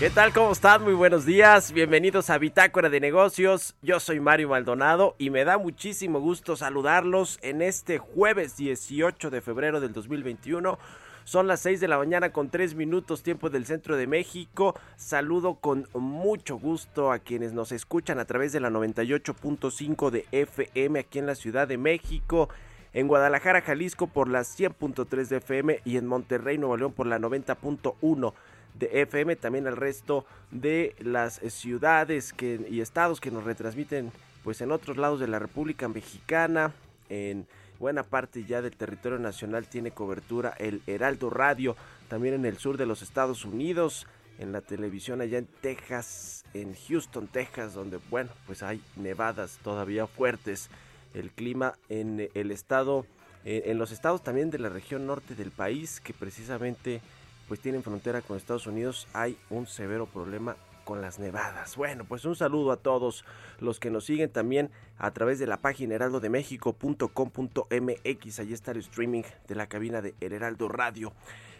[0.00, 0.32] ¿Qué tal?
[0.32, 0.82] ¿Cómo están?
[0.82, 1.72] Muy buenos días.
[1.72, 3.74] Bienvenidos a Bitácora de Negocios.
[3.82, 9.42] Yo soy Mario Maldonado y me da muchísimo gusto saludarlos en este jueves 18 de
[9.42, 10.78] febrero del 2021.
[11.24, 14.74] Son las 6 de la mañana con 3 minutos tiempo del centro de México.
[14.96, 20.98] Saludo con mucho gusto a quienes nos escuchan a través de la 98.5 de FM
[20.98, 22.48] aquí en la Ciudad de México.
[22.94, 27.18] En Guadalajara, Jalisco por la 100.3 de FM y en Monterrey, Nuevo León por la
[27.18, 28.32] 90.1
[28.74, 34.12] de FM, también al resto de las ciudades que, y estados que nos retransmiten
[34.44, 36.72] pues en otros lados de la República Mexicana,
[37.08, 37.46] en
[37.78, 41.76] buena parte ya del territorio nacional tiene cobertura el Heraldo Radio,
[42.08, 44.06] también en el sur de los Estados Unidos,
[44.38, 50.06] en la televisión allá en Texas, en Houston, Texas, donde bueno, pues hay nevadas todavía
[50.06, 50.70] fuertes.
[51.12, 53.04] El clima en el estado,
[53.44, 57.02] eh, en los estados también de la región norte del país, que precisamente
[57.50, 61.74] pues tienen frontera con Estados Unidos, hay un severo problema con las nevadas.
[61.74, 63.24] Bueno, pues un saludo a todos
[63.58, 68.38] los que nos siguen también a través de la página heraldodemexico.com.mx.
[68.38, 71.12] Allí está el streaming de la cabina de Heraldo Radio.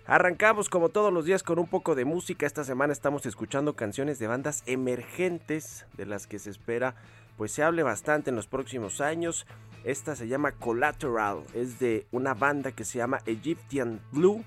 [0.06, 2.46] Arrancamos como todos los días con un poco de música.
[2.46, 6.94] Esta semana estamos escuchando canciones de bandas emergentes de las que se espera
[7.36, 9.44] pues se hable bastante en los próximos años.
[9.82, 14.44] Esta se llama Collateral, es de una banda que se llama Egyptian Blue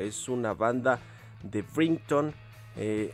[0.00, 0.98] es una banda
[1.42, 2.32] de Brington.
[2.76, 3.12] Eh,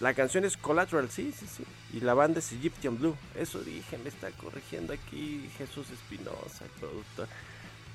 [0.00, 1.64] la canción es Collateral, sí, sí, sí.
[1.92, 3.16] Y la banda es Egyptian Blue.
[3.34, 7.28] Eso dije, me está corrigiendo aquí Jesús Espinosa, el productor.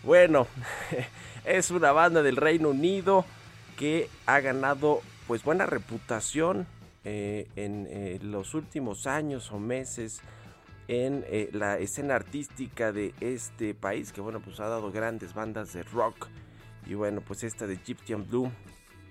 [0.03, 0.47] Bueno,
[1.45, 3.25] es una banda del Reino Unido
[3.77, 6.65] que ha ganado pues buena reputación
[7.03, 10.21] eh, en eh, los últimos años o meses
[10.87, 11.23] en
[11.53, 16.27] la escena artística de este país que bueno pues ha dado grandes bandas de rock
[16.85, 18.51] y bueno, pues esta de Egyptian Blue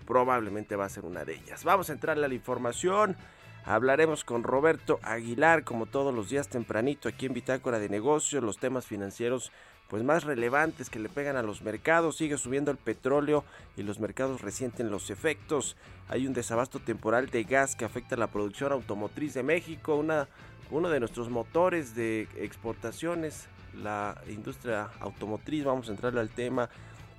[0.07, 1.65] probablemente va a ser una de ellas.
[1.65, 3.17] Vamos a entrarle a la información.
[3.65, 8.59] Hablaremos con Roberto Aguilar, como todos los días tempranito, aquí en Bitácora de Negocios, los
[8.59, 9.53] temas financieros
[9.91, 12.17] pues más relevantes que le pegan a los mercados.
[12.17, 13.45] Sigue subiendo el petróleo
[13.77, 15.77] y los mercados resienten los efectos.
[16.09, 20.29] Hay un desabasto temporal de gas que afecta a la producción automotriz de México, una,
[20.71, 23.49] uno de nuestros motores de exportaciones,
[23.83, 25.65] la industria automotriz.
[25.65, 26.71] Vamos a entrarle al tema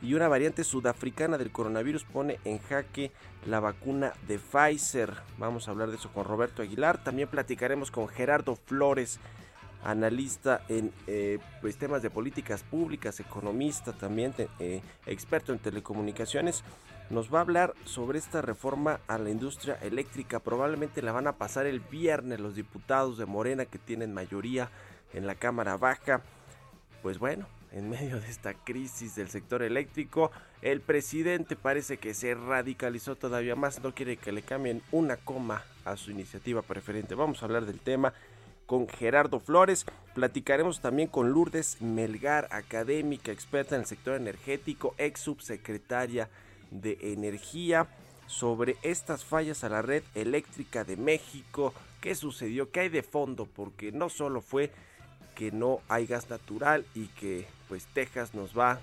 [0.01, 3.11] y una variante sudafricana del coronavirus pone en jaque
[3.45, 5.13] la vacuna de Pfizer.
[5.37, 7.03] Vamos a hablar de eso con Roberto Aguilar.
[7.03, 9.19] También platicaremos con Gerardo Flores,
[9.83, 16.63] analista en eh, pues, temas de políticas públicas, economista también, eh, experto en telecomunicaciones.
[17.09, 20.39] Nos va a hablar sobre esta reforma a la industria eléctrica.
[20.39, 24.71] Probablemente la van a pasar el viernes los diputados de Morena que tienen mayoría
[25.13, 26.21] en la Cámara Baja.
[27.03, 30.31] Pues bueno, en medio de esta crisis del sector eléctrico.
[30.61, 35.63] El presidente parece que se radicalizó todavía más, no quiere que le cambien una coma
[35.85, 37.15] a su iniciativa preferente.
[37.15, 38.13] Vamos a hablar del tema
[38.65, 39.85] con Gerardo Flores.
[40.13, 46.29] Platicaremos también con Lourdes Melgar, académica, experta en el sector energético, ex subsecretaria
[46.69, 47.87] de Energía,
[48.27, 51.73] sobre estas fallas a la red eléctrica de México.
[51.99, 52.71] ¿Qué sucedió?
[52.71, 53.45] ¿Qué hay de fondo?
[53.45, 54.71] Porque no solo fue
[55.35, 58.81] que no hay gas natural y que pues Texas nos va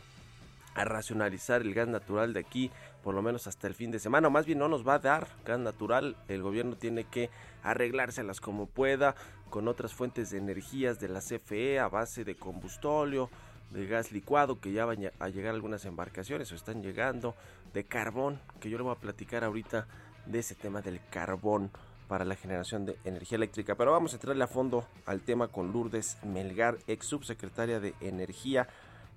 [0.74, 2.70] a racionalizar el gas natural de aquí
[3.04, 5.28] por lo menos hasta el fin de semana, más bien no nos va a dar
[5.44, 7.28] gas natural, el gobierno tiene que
[7.62, 9.14] arreglárselas como pueda
[9.50, 13.28] con otras fuentes de energías de la CFE a base de combustóleo,
[13.72, 17.34] de gas licuado que ya van a llegar algunas embarcaciones o están llegando,
[17.74, 19.86] de carbón, que yo le voy a platicar ahorita
[20.24, 21.70] de ese tema del carbón
[22.08, 23.74] para la generación de energía eléctrica.
[23.74, 28.68] Pero vamos a entrarle a fondo al tema con Lourdes Melgar, ex subsecretaria de Energía.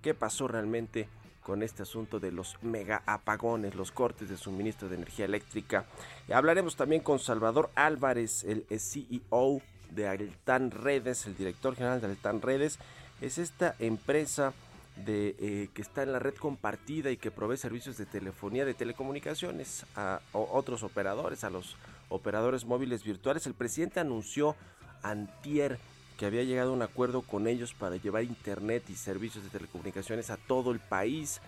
[0.01, 1.07] ¿Qué pasó realmente
[1.41, 5.85] con este asunto de los mega apagones, los cortes de suministro de energía eléctrica?
[6.31, 9.61] hablaremos también con Salvador Álvarez, el CEO
[9.91, 12.79] de Altan Redes, el director general de Altan Redes.
[13.21, 14.53] Es esta empresa
[14.95, 18.73] de, eh, que está en la red compartida y que provee servicios de telefonía, de
[18.73, 21.75] telecomunicaciones a, otros operadores, a los
[22.11, 23.47] operadores móviles virtuales.
[23.47, 24.55] El presidente anunció
[25.01, 25.79] antier
[26.17, 30.29] que había llegado a un acuerdo con ellos para llevar internet y servicios de telecomunicaciones
[30.29, 31.41] a todo el país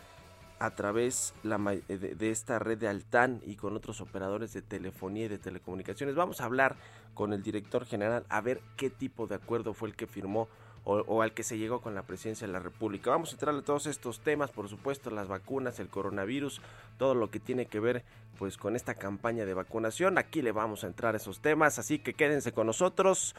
[0.58, 5.28] a través de, de, esta red de Altán y con otros operadores de telefonía y
[5.28, 6.16] de telecomunicaciones.
[6.16, 6.76] Vamos a hablar
[7.14, 10.48] con el director general a ver qué tipo de acuerdo fue el que firmó
[10.86, 13.10] o, al que se llegó con la presidencia de la República.
[13.10, 16.62] Vamos a entrar a todos estos temas, por supuesto, las vacunas, el coronavirus,
[16.98, 18.04] todo lo que tiene que ver
[18.38, 20.18] pues con esta campaña de vacunación.
[20.18, 23.36] Aquí le vamos a entrar a esos temas, así que quédense con nosotros.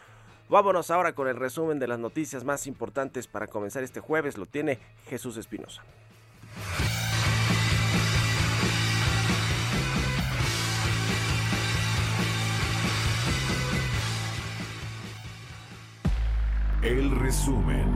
[0.49, 4.39] Vámonos ahora con el resumen de las noticias más importantes para comenzar este jueves.
[4.39, 5.83] Lo tiene Jesús Espinosa.
[16.85, 17.94] El resumen.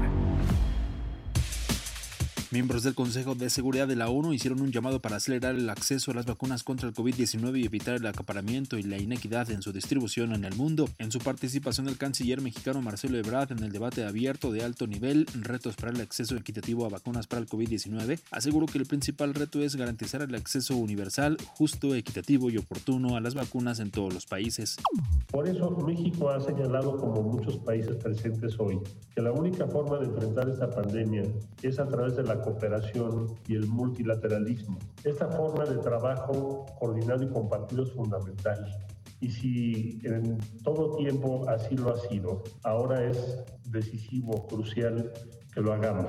[2.51, 6.13] Miembros del Consejo de Seguridad de la ONU hicieron un llamado para acelerar el acceso
[6.13, 9.71] a las vacunas contra el COVID-19 y evitar el acaparamiento y la inequidad en su
[9.71, 10.89] distribución en el mundo.
[10.97, 15.27] En su participación, el canciller mexicano Marcelo Ebrard en el debate abierto de alto nivel,
[15.35, 19.61] retos para el acceso equitativo a vacunas para el COVID-19, aseguró que el principal reto
[19.61, 24.25] es garantizar el acceso universal, justo, equitativo y oportuno a las vacunas en todos los
[24.25, 24.79] países.
[25.31, 28.81] Por eso México ha señalado, como muchos países presentes hoy,
[29.15, 31.25] que la única forma de enfrentar esta pandemia
[31.63, 34.79] es a través de la cooperación y el multilateralismo.
[35.05, 38.67] Esta forma de trabajo coordinado y compartido es fundamental.
[39.21, 45.13] Y si en todo tiempo así lo ha sido, ahora es decisivo, crucial
[45.53, 46.07] que lo hagamos.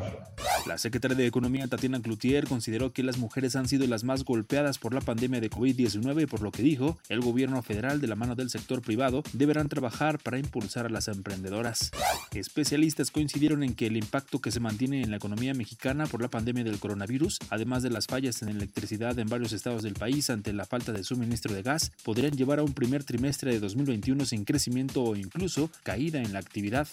[0.65, 4.77] La secretaria de Economía Tatiana Cloutier consideró que las mujeres han sido las más golpeadas
[4.77, 8.35] por la pandemia de COVID-19 por lo que dijo, el gobierno federal de la mano
[8.35, 11.91] del sector privado deberán trabajar para impulsar a las emprendedoras.
[12.33, 16.29] Especialistas coincidieron en que el impacto que se mantiene en la economía mexicana por la
[16.29, 20.53] pandemia del coronavirus, además de las fallas en electricidad en varios estados del país ante
[20.53, 24.45] la falta de suministro de gas, podrían llevar a un primer trimestre de 2021 sin
[24.45, 26.87] crecimiento o incluso caída en la actividad.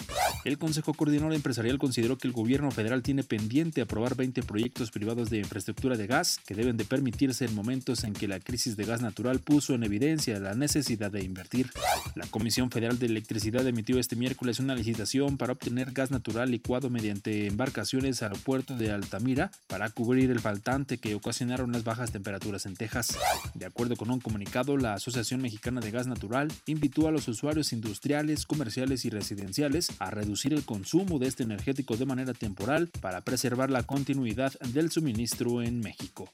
[0.45, 5.31] El Consejo Coordinador Empresarial consideró que el gobierno federal tiene pendiente aprobar 20 proyectos privados
[5.31, 8.85] de infraestructura de gas que deben de permitirse en momentos en que la crisis de
[8.85, 11.71] gas natural puso en evidencia la necesidad de invertir.
[12.15, 16.91] La Comisión Federal de Electricidad emitió este miércoles una licitación para obtener gas natural licuado
[16.91, 22.67] mediante embarcaciones al puerto de Altamira para cubrir el faltante que ocasionaron las bajas temperaturas
[22.67, 23.17] en Texas.
[23.55, 27.73] De acuerdo con un comunicado, la Asociación Mexicana de Gas Natural invitó a los usuarios
[27.73, 33.21] industriales, comerciales y residenciales a reducir el consumo de este energético de manera temporal para
[33.21, 36.29] preservar la continuidad del suministro en México.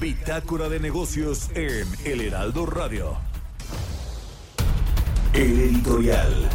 [0.00, 3.18] Bitácora de negocios en El Heraldo Radio.
[5.32, 6.48] El editorial.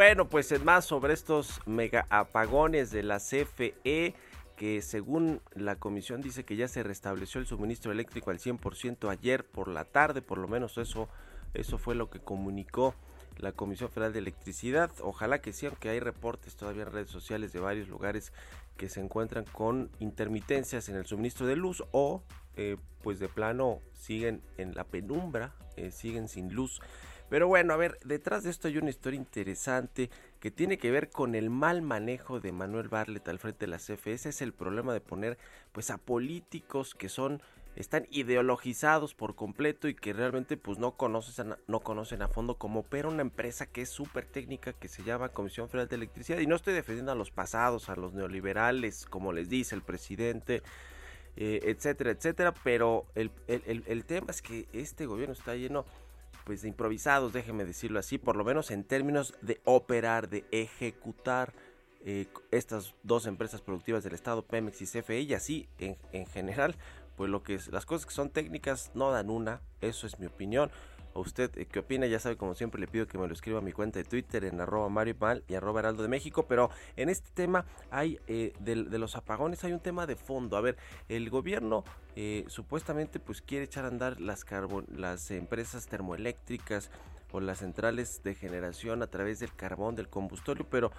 [0.00, 4.14] Bueno, pues es más sobre estos mega apagones de la CFE
[4.60, 9.42] que según la comisión dice que ya se restableció el suministro eléctrico al 100% ayer
[9.42, 11.08] por la tarde, por lo menos eso,
[11.54, 12.94] eso fue lo que comunicó
[13.38, 14.90] la Comisión Federal de Electricidad.
[15.00, 18.34] Ojalá que sí, aunque hay reportes todavía en redes sociales de varios lugares
[18.76, 22.22] que se encuentran con intermitencias en el suministro de luz o
[22.56, 26.82] eh, pues de plano siguen en la penumbra, eh, siguen sin luz.
[27.30, 31.10] Pero bueno, a ver, detrás de esto hay una historia interesante que tiene que ver
[31.10, 34.14] con el mal manejo de Manuel Barlet al frente de la CFE.
[34.14, 35.38] Es el problema de poner
[35.72, 37.42] pues a políticos que son
[37.76, 42.80] están ideologizados por completo y que realmente pues no conocen, no conocen a fondo cómo
[42.80, 46.46] opera una empresa que es súper técnica que se llama Comisión Federal de Electricidad y
[46.46, 50.62] no estoy defendiendo a los pasados, a los neoliberales, como les dice el presidente,
[51.36, 55.86] eh, etcétera, etcétera, pero el, el tema es que este gobierno está lleno
[56.44, 61.52] pues improvisados, déjeme decirlo así, por lo menos en términos de operar, de ejecutar
[62.04, 66.76] eh, estas dos empresas productivas del Estado, Pemex y CFE, y así en, en general,
[67.16, 70.26] pues lo que es, las cosas que son técnicas no dan una, eso es mi
[70.26, 70.70] opinión.
[71.20, 72.06] ¿O usted eh, qué opina?
[72.06, 74.42] Ya sabe, como siempre, le pido que me lo escriba a mi cuenta de Twitter
[74.46, 76.46] en arroba Mario Mal y arroba Heraldo de México.
[76.48, 80.56] Pero en este tema hay, eh, de, los apagones, hay un tema de fondo.
[80.56, 80.78] A ver,
[81.10, 81.84] el gobierno
[82.16, 84.46] eh, supuestamente pues quiere echar a andar las,
[84.96, 86.90] las empresas termoeléctricas
[87.32, 90.90] o las centrales de generación a través del carbón, del combustorio, pero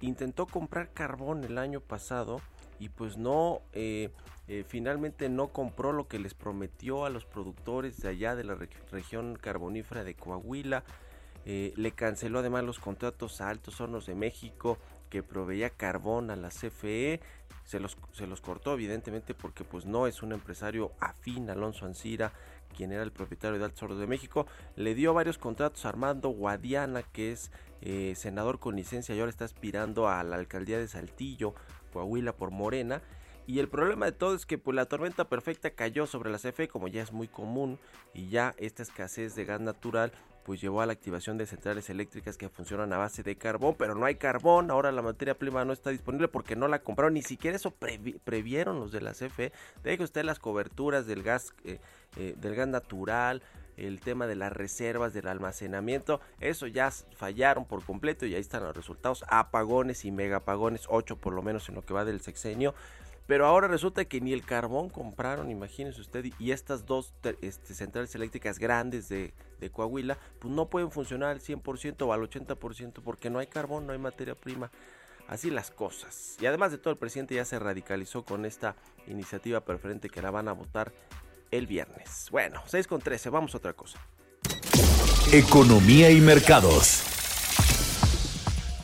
[0.00, 2.40] intentó comprar carbón el año pasado
[2.78, 4.10] y pues no eh,
[4.68, 8.56] finalmente no compró lo que les prometió a los productores de allá de la
[8.90, 10.84] región carbonífera de Coahuila.
[11.44, 14.78] Eh, le canceló además los contratos a Altos Hornos de México
[15.10, 17.20] que proveía carbón a la CFE.
[17.64, 22.32] Se los, se los cortó evidentemente porque pues no es un empresario afín Alonso Ancira,
[22.76, 24.46] quien era el propietario de Altos Hornos de México.
[24.76, 29.30] Le dio varios contratos a Armando Guadiana, que es eh, senador con licencia y ahora
[29.30, 31.54] está aspirando a la alcaldía de Saltillo,
[31.92, 33.02] Coahuila por Morena
[33.46, 36.68] y el problema de todo es que pues, la tormenta perfecta cayó sobre la CFE
[36.68, 37.78] como ya es muy común
[38.14, 40.12] y ya esta escasez de gas natural
[40.44, 43.94] pues llevó a la activación de centrales eléctricas que funcionan a base de carbón, pero
[43.94, 47.22] no hay carbón, ahora la materia prima no está disponible porque no la compraron, ni
[47.22, 47.72] siquiera eso
[48.24, 49.52] previeron los de la CFE.
[49.82, 51.78] Deje usted las coberturas del gas, eh,
[52.16, 53.42] eh, del gas natural,
[53.86, 58.64] el tema de las reservas, del almacenamiento, eso ya fallaron por completo y ahí están
[58.64, 62.74] los resultados, apagones y megapagones, 8 por lo menos en lo que va del sexenio.
[63.26, 68.14] Pero ahora resulta que ni el carbón compraron, imagínese usted, y estas dos este, centrales
[68.14, 69.32] eléctricas grandes de,
[69.70, 73.92] Coahuila, pues no pueden funcionar al 100% o al 80% porque no hay carbón, no
[73.92, 74.72] hay materia prima.
[75.28, 76.36] Así las cosas.
[76.40, 78.74] Y además de todo, el presidente ya se radicalizó con esta
[79.06, 80.92] iniciativa preferente que la van a votar
[81.52, 82.28] el viernes.
[82.32, 84.00] Bueno, 6 con 13, vamos a otra cosa.
[85.32, 87.04] Economía y mercados.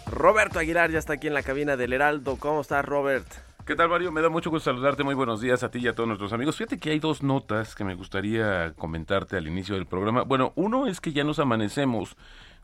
[0.06, 2.36] Roberto Aguilar ya está aquí en la cabina del Heraldo.
[2.36, 3.26] ¿Cómo estás, Robert?
[3.68, 4.10] ¿Qué tal, Mario?
[4.10, 5.04] Me da mucho gusto saludarte.
[5.04, 6.56] Muy buenos días a ti y a todos nuestros amigos.
[6.56, 10.22] Fíjate que hay dos notas que me gustaría comentarte al inicio del programa.
[10.22, 12.16] Bueno, uno es que ya nos amanecemos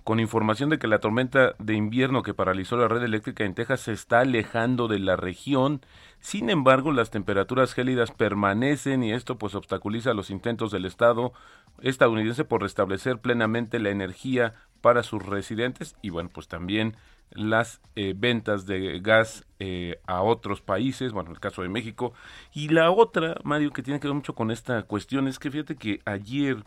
[0.04, 3.80] con información de que la tormenta de invierno que paralizó la red eléctrica en Texas
[3.80, 5.80] se está alejando de la región.
[6.20, 11.32] Sin embargo, las temperaturas gélidas permanecen y esto pues obstaculiza los intentos del Estado
[11.80, 16.96] estadounidense por restablecer plenamente la energía para sus residentes y bueno, pues también
[17.30, 22.12] las eh, ventas de gas eh, a otros países, bueno, en el caso de México.
[22.52, 25.76] Y la otra, Mario, que tiene que ver mucho con esta cuestión, es que fíjate
[25.76, 26.62] que ayer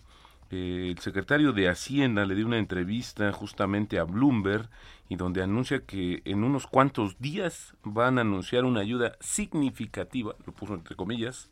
[0.52, 4.70] eh, el secretario de Hacienda le dio una entrevista justamente a Bloomberg
[5.10, 10.54] y donde anuncia que en unos cuantos días van a anunciar una ayuda significativa, lo
[10.54, 11.50] puso entre comillas,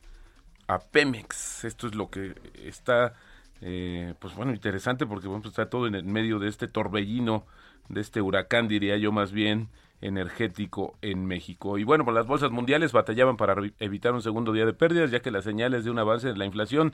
[0.67, 1.63] a Pemex.
[1.63, 3.13] Esto es lo que está,
[3.59, 7.45] pues bueno, interesante porque vamos a estar todo en el medio de este torbellino
[7.89, 9.69] de este huracán, diría yo más bien,
[10.05, 11.77] energético en México.
[11.77, 15.21] Y bueno, pues las bolsas mundiales batallaban para evitar un segundo día de pérdidas, ya
[15.21, 16.93] que las señales de un avance en la inflación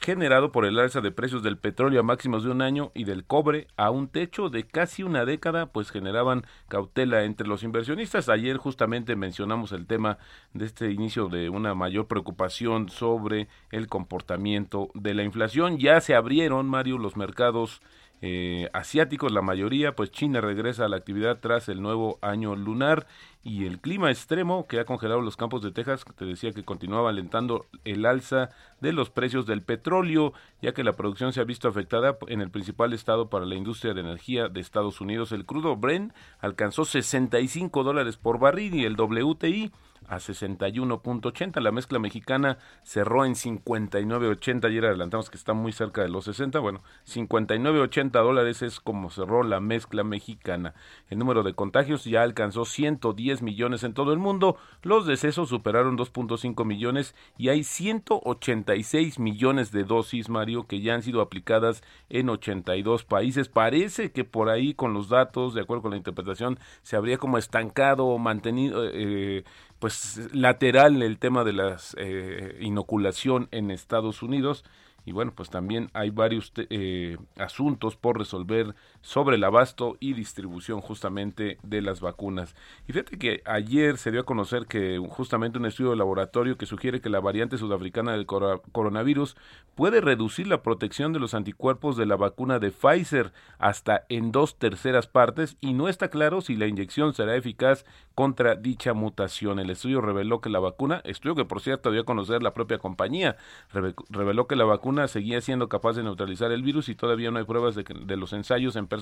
[0.00, 3.24] generado por el alza de precios del petróleo a máximos de un año y del
[3.24, 8.28] cobre a un techo de casi una década, pues generaban cautela entre los inversionistas.
[8.28, 10.18] Ayer justamente mencionamos el tema
[10.52, 15.78] de este inicio de una mayor preocupación sobre el comportamiento de la inflación.
[15.78, 17.80] Ya se abrieron, Mario, los mercados
[18.20, 23.06] eh, asiáticos, la mayoría, pues China regresa a la actividad tras el nuevo año lunar
[23.44, 27.10] y el clima extremo que ha congelado los campos de Texas, te decía que continuaba
[27.10, 31.68] alentando el alza de los precios del petróleo, ya que la producción se ha visto
[31.68, 35.32] afectada en el principal estado para la industria de energía de Estados Unidos.
[35.32, 39.70] El crudo Brent alcanzó 65 dólares por barril y el WTI
[40.08, 41.60] a 61.80.
[41.60, 44.66] La mezcla mexicana cerró en 59.80.
[44.66, 46.58] Ayer adelantamos que está muy cerca de los 60.
[46.58, 50.74] Bueno, 59.80 dólares es como cerró la mezcla mexicana.
[51.10, 54.56] El número de contagios ya alcanzó 110 millones en todo el mundo.
[54.82, 61.02] Los decesos superaron 2.5 millones y hay 186 millones de dosis, Mario, que ya han
[61.02, 63.48] sido aplicadas en 82 países.
[63.48, 67.38] Parece que por ahí con los datos, de acuerdo con la interpretación, se habría como
[67.38, 68.82] estancado o mantenido.
[68.84, 69.44] Eh,
[69.78, 74.64] pues lateral el tema de la eh, inoculación en Estados Unidos.
[75.04, 78.74] Y bueno, pues también hay varios eh, asuntos por resolver
[79.08, 82.54] sobre el abasto y distribución justamente de las vacunas.
[82.86, 86.66] Y fíjate que ayer se dio a conocer que justamente un estudio de laboratorio que
[86.66, 89.34] sugiere que la variante sudafricana del coronavirus
[89.74, 94.58] puede reducir la protección de los anticuerpos de la vacuna de Pfizer hasta en dos
[94.58, 99.58] terceras partes y no está claro si la inyección será eficaz contra dicha mutación.
[99.58, 102.76] El estudio reveló que la vacuna, estudio que por cierto dio a conocer la propia
[102.76, 103.36] compañía,
[103.72, 107.44] reveló que la vacuna seguía siendo capaz de neutralizar el virus y todavía no hay
[107.44, 108.97] pruebas de, los ensayos en personas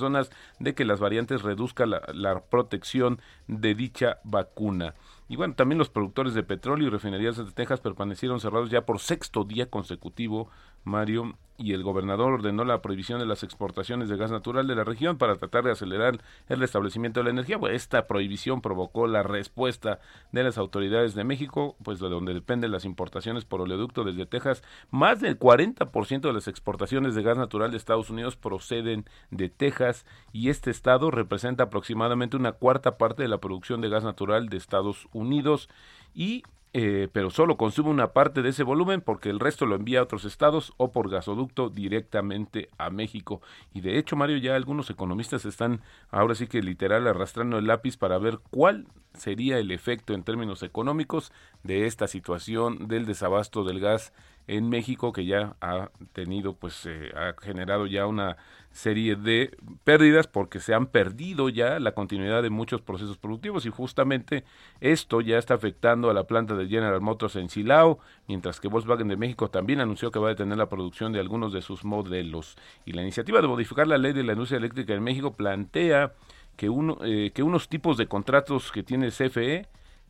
[0.58, 4.94] de que las variantes reduzcan la, la protección de dicha vacuna.
[5.28, 9.00] Y bueno, también los productores de petróleo y refinerías de Texas permanecieron cerrados ya por
[9.00, 10.50] sexto día consecutivo,
[10.87, 14.85] Mario, y el gobernador ordenó la prohibición de las exportaciones de gas natural de la
[14.85, 17.59] región para tratar de acelerar el restablecimiento de la energía.
[17.71, 20.00] esta prohibición provocó la respuesta
[20.33, 24.62] de las autoridades de México, pues de donde dependen las importaciones por oleoducto desde Texas.
[24.90, 30.05] Más del 40% de las exportaciones de gas natural de Estados Unidos proceden de Texas
[30.33, 34.57] y este estado representa aproximadamente una cuarta parte de la producción de gas natural de
[34.57, 35.69] Estados Unidos
[36.14, 36.43] y
[36.78, 40.02] eh, pero solo consume una parte de ese volumen porque el resto lo envía a
[40.02, 43.40] otros estados o por gasoducto directamente a México.
[43.73, 45.80] Y de hecho, Mario, ya algunos economistas están
[46.11, 50.62] ahora sí que literal arrastrando el lápiz para ver cuál sería el efecto en términos
[50.62, 54.12] económicos de esta situación del desabasto del gas
[54.46, 58.36] en México que ya ha tenido pues eh, ha generado ya una
[58.70, 63.70] serie de pérdidas porque se han perdido ya la continuidad de muchos procesos productivos y
[63.70, 64.44] justamente
[64.80, 67.98] esto ya está afectando a la planta de General Motors en Silao,
[68.28, 71.52] mientras que Volkswagen de México también anunció que va a detener la producción de algunos
[71.52, 72.56] de sus modelos.
[72.84, 76.12] Y la iniciativa de modificar la ley de la industria eléctrica en México plantea
[76.56, 79.66] que, uno, eh, que unos tipos de contratos que tiene CFE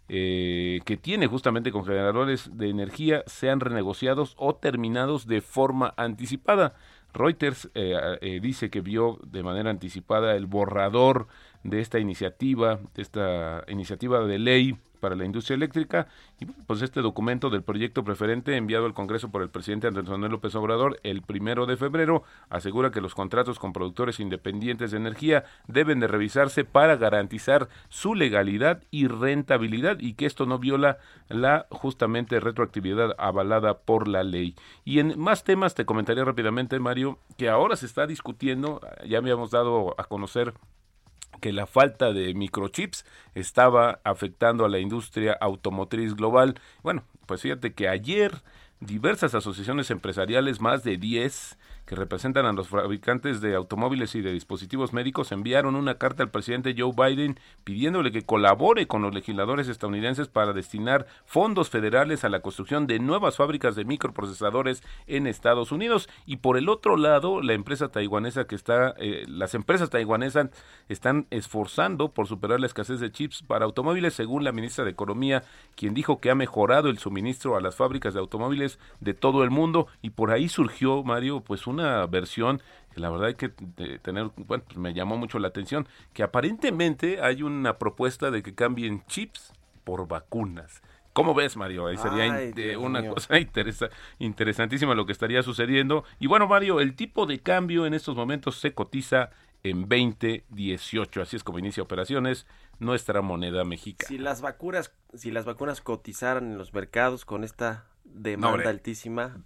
[0.08, 6.74] eh, que tiene justamente con generadores de energía sean renegociados o terminados de forma anticipada.
[7.12, 11.26] Reuters eh, eh, dice que vio de manera anticipada el borrador
[11.64, 16.08] de esta iniciativa, de esta iniciativa de ley para la industria eléctrica
[16.40, 20.32] y pues este documento del proyecto preferente enviado al Congreso por el presidente Andrés Manuel
[20.32, 25.44] López Obrador el primero de febrero asegura que los contratos con productores independientes de energía
[25.66, 30.98] deben de revisarse para garantizar su legalidad y rentabilidad y que esto no viola
[31.28, 34.54] la justamente retroactividad avalada por la ley.
[34.84, 39.50] Y en más temas te comentaría rápidamente Mario que ahora se está discutiendo, ya habíamos
[39.50, 40.54] dado a conocer
[41.40, 46.60] que la falta de microchips estaba afectando a la industria automotriz global.
[46.82, 48.42] Bueno, pues fíjate que ayer
[48.80, 51.56] diversas asociaciones empresariales, más de 10,
[51.86, 56.30] que representan a los fabricantes de automóviles y de dispositivos médicos enviaron una carta al
[56.30, 62.28] presidente Joe Biden pidiéndole que colabore con los legisladores estadounidenses para destinar fondos federales a
[62.28, 66.08] la construcción de nuevas fábricas de microprocesadores en Estados Unidos.
[66.26, 70.48] Y por el otro lado la empresa taiwanesa que está eh, las empresas taiwanesas
[70.88, 75.44] están esforzando por superar la escasez de chips para automóviles según la ministra de Economía
[75.76, 78.65] quien dijo que ha mejorado el suministro a las fábricas de automóviles
[79.00, 83.10] de todo el mundo y por ahí surgió Mario pues un una versión que la
[83.10, 87.76] verdad hay que tener, bueno, pues me llamó mucho la atención, que aparentemente hay una
[87.76, 89.52] propuesta de que cambien chips
[89.84, 90.80] por vacunas.
[91.12, 91.86] ¿Cómo ves, Mario?
[91.86, 96.04] Ahí sería una cosa interesa, interesantísima lo que estaría sucediendo.
[96.18, 99.30] Y bueno, Mario, el tipo de cambio en estos momentos se cotiza
[99.62, 101.22] en 2018.
[101.22, 102.46] Así es como inicia operaciones
[102.78, 104.08] nuestra moneda mexicana.
[104.08, 107.84] Si las vacunas, si las vacunas cotizaran en los mercados con esta
[108.16, 109.36] demanda altísima,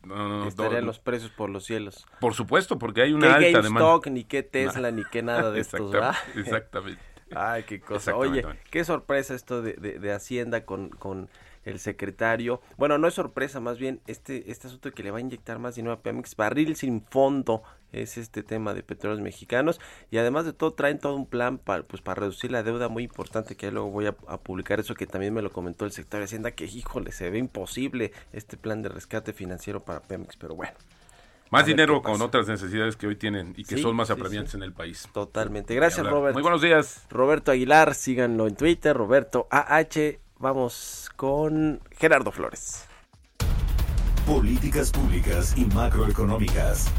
[0.46, 2.06] estarían los precios por los cielos.
[2.20, 4.00] Por supuesto, porque hay una alta demanda.
[4.10, 5.94] Ni qué Tesla, ni qué nada de estos,
[6.36, 7.02] Exactamente.
[7.34, 8.16] Ay, qué cosa.
[8.16, 11.28] Oye, qué sorpresa esto de, de, Hacienda con, con
[11.70, 12.60] el secretario.
[12.76, 15.74] Bueno, no es sorpresa, más bien este, este asunto que le va a inyectar más
[15.74, 19.80] dinero a Pemex, barril sin fondo es este tema de petróleos mexicanos
[20.10, 23.04] y además de todo traen todo un plan para pues para reducir la deuda muy
[23.04, 26.24] importante que luego voy a, publicar eso que también me lo comentó el sector de
[26.24, 30.74] Hacienda que híjole se ve imposible este plan de rescate financiero para Pemex pero bueno
[31.50, 34.72] más dinero con otras necesidades que hoy tienen y que son más apremiantes en el
[34.72, 35.08] país.
[35.12, 35.74] Totalmente.
[35.74, 36.34] Gracias, Roberto.
[36.34, 37.06] Muy buenos días.
[37.10, 40.20] Roberto Aguilar, síganlo en Twitter, Roberto AH.
[40.40, 42.88] Vamos con Gerardo Flores.
[44.26, 46.90] Políticas públicas y macroeconómicas.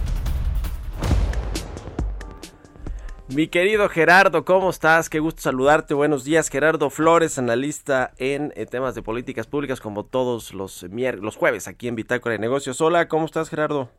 [3.29, 5.09] Mi querido Gerardo, ¿cómo estás?
[5.09, 5.95] Qué gusto saludarte.
[5.95, 11.35] Buenos días, Gerardo Flores, analista en eh, temas de políticas públicas, como todos los, los
[11.35, 12.79] jueves aquí en Bitácora de Negocios.
[12.79, 13.89] Hola, ¿cómo estás, Gerardo?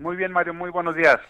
[0.00, 1.20] Muy bien, Mario, muy buenos días.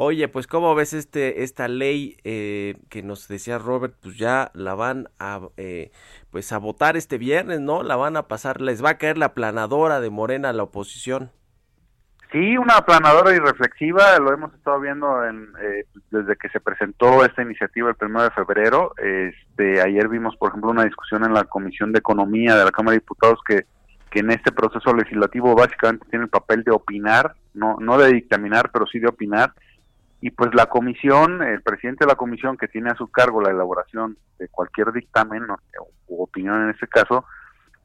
[0.00, 4.76] Oye, pues cómo ves este esta ley eh, que nos decía Robert, pues ya la
[4.76, 5.90] van a eh,
[6.30, 7.82] pues a votar este viernes, ¿no?
[7.82, 11.32] La van a pasar, les va a caer la planadora de Morena a la oposición.
[12.30, 17.24] Sí, una aplanadora y reflexiva, lo hemos estado viendo en, eh, desde que se presentó
[17.24, 18.94] esta iniciativa el primero de febrero.
[18.98, 22.92] Este, ayer vimos, por ejemplo, una discusión en la Comisión de Economía de la Cámara
[22.92, 23.66] de Diputados que,
[24.12, 28.70] que en este proceso legislativo básicamente tiene el papel de opinar, no, no de dictaminar,
[28.72, 29.52] pero sí de opinar.
[30.20, 33.50] Y pues la comisión, el presidente de la comisión que tiene a su cargo la
[33.50, 37.24] elaboración de cualquier dictamen o opinión en este caso,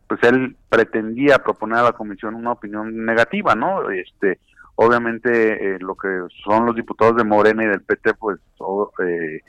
[0.08, 3.90] pues él pretendía proponer a la comisión una opinión negativa, ¿no?
[3.92, 4.40] Este,
[4.76, 6.08] obviamente eh, lo que
[6.44, 8.40] son los diputados de Morena y del PT, pues
[9.06, 9.42] eh,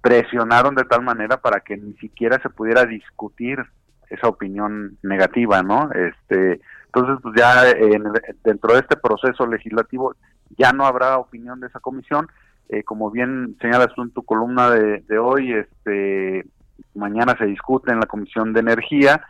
[0.00, 3.58] presionaron de tal manera para que ni siquiera se pudiera discutir
[4.08, 5.90] esa opinión negativa, ¿no?
[5.92, 8.04] Este, entonces, pues ya en,
[8.44, 10.14] dentro de este proceso legislativo
[10.56, 12.28] ya no habrá opinión de esa comisión.
[12.68, 16.44] Eh, como bien señalas en tu columna de, hoy, este,
[16.94, 19.22] mañana se discute en la Comisión de Energía,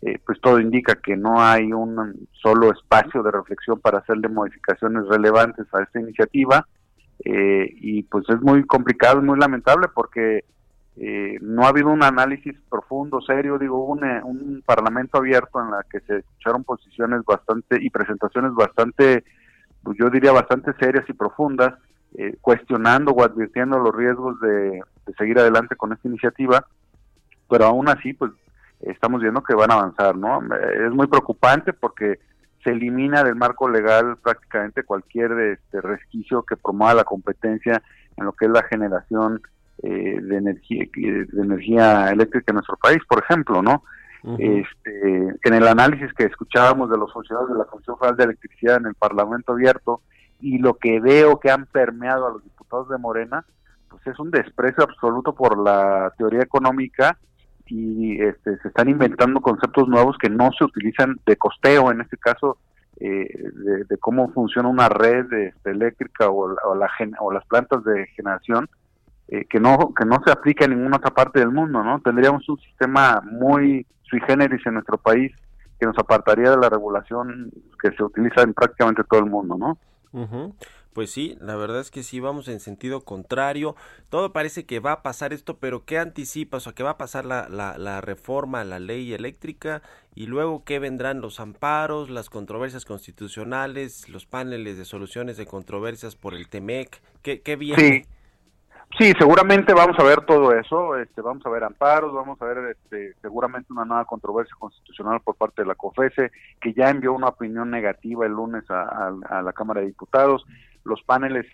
[0.00, 5.08] eh, pues todo indica que no hay un solo espacio de reflexión para hacerle modificaciones
[5.08, 6.66] relevantes a esta iniciativa.
[7.24, 10.44] Eh, y pues es muy complicado muy lamentable porque
[10.96, 15.84] eh, no ha habido un análisis profundo, serio, digo, un, un parlamento abierto en la
[15.90, 19.24] que se escucharon posiciones bastante y presentaciones bastante,
[19.84, 21.74] pues yo diría bastante serias y profundas,
[22.40, 24.80] cuestionando o advirtiendo los riesgos de
[25.18, 26.64] seguir adelante con esta iniciativa
[27.48, 28.32] pero aún así, pues
[28.80, 30.42] estamos viendo que van a avanzar, ¿no?
[30.86, 32.18] Es muy preocupante porque
[32.62, 37.82] se elimina del marco legal prácticamente cualquier este, resquicio que promueva la competencia
[38.16, 39.42] en lo que es la generación
[39.82, 43.84] eh, de energía de energía eléctrica en nuestro país, por ejemplo, ¿no?
[44.38, 48.76] Este, en el análisis que escuchábamos de los funcionarios de la Comisión Federal de Electricidad
[48.78, 50.00] en el Parlamento Abierto
[50.40, 53.44] y lo que veo que han permeado a los diputados de Morena,
[53.88, 57.18] pues es un desprecio absoluto por la teoría económica
[57.66, 62.16] y este, se están inventando conceptos nuevos que no se utilizan de costeo, en este
[62.16, 62.58] caso,
[63.00, 63.28] eh,
[63.88, 66.88] de, cómo funciona una red este, eléctrica o, la,
[67.20, 68.68] o las plantas de generación,
[69.28, 72.00] eh, que no que no se aplica en ninguna otra parte del mundo, ¿no?
[72.00, 75.32] Tendríamos un sistema muy sui generis en nuestro país
[75.80, 79.78] que nos apartaría de la regulación que se utiliza en prácticamente todo el mundo, ¿no?
[80.92, 83.74] Pues sí, la verdad es que sí vamos en sentido contrario.
[84.10, 86.58] Todo parece que va a pasar esto, pero ¿qué anticipa?
[86.58, 89.82] O sea, que va a pasar la, la, la reforma a la ley eléctrica
[90.14, 96.14] y luego qué vendrán los amparos, las controversias constitucionales, los paneles de soluciones de controversias
[96.14, 97.02] por el TEMEC.
[97.22, 97.82] ¿Qué, qué viene?
[97.82, 98.06] Sí.
[98.98, 102.76] Sí, seguramente vamos a ver todo eso, este, vamos a ver amparos, vamos a ver
[102.76, 106.30] este, seguramente una nueva controversia constitucional por parte de la COFESE,
[106.60, 109.10] que ya envió una opinión negativa el lunes a,
[109.42, 110.44] la Cámara de Diputados
[110.84, 111.46] los paneles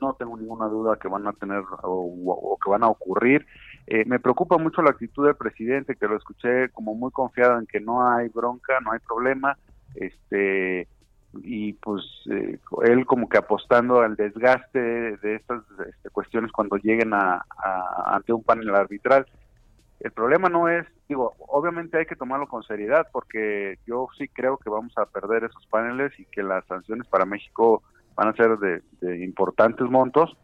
[0.00, 3.46] no tengo ninguna duda que van a tener o, que van a ocurrir.
[3.86, 7.66] Eh, me preocupa mucho la actitud del presidente, que lo escuché como muy confiado en
[7.66, 9.56] que no hay bronca, no hay problema,
[9.94, 10.88] este
[11.42, 14.78] y pues eh, él como que apostando al desgaste
[15.16, 17.44] de estas este, cuestiones cuando lleguen a,
[18.06, 19.26] ante un panel arbitral.
[20.00, 24.58] El problema no es, digo, obviamente hay que tomarlo con seriedad porque yo sí creo
[24.58, 27.82] que vamos a perder esos paneles y que las sanciones para México
[28.16, 30.36] van a ser de, importantes montos,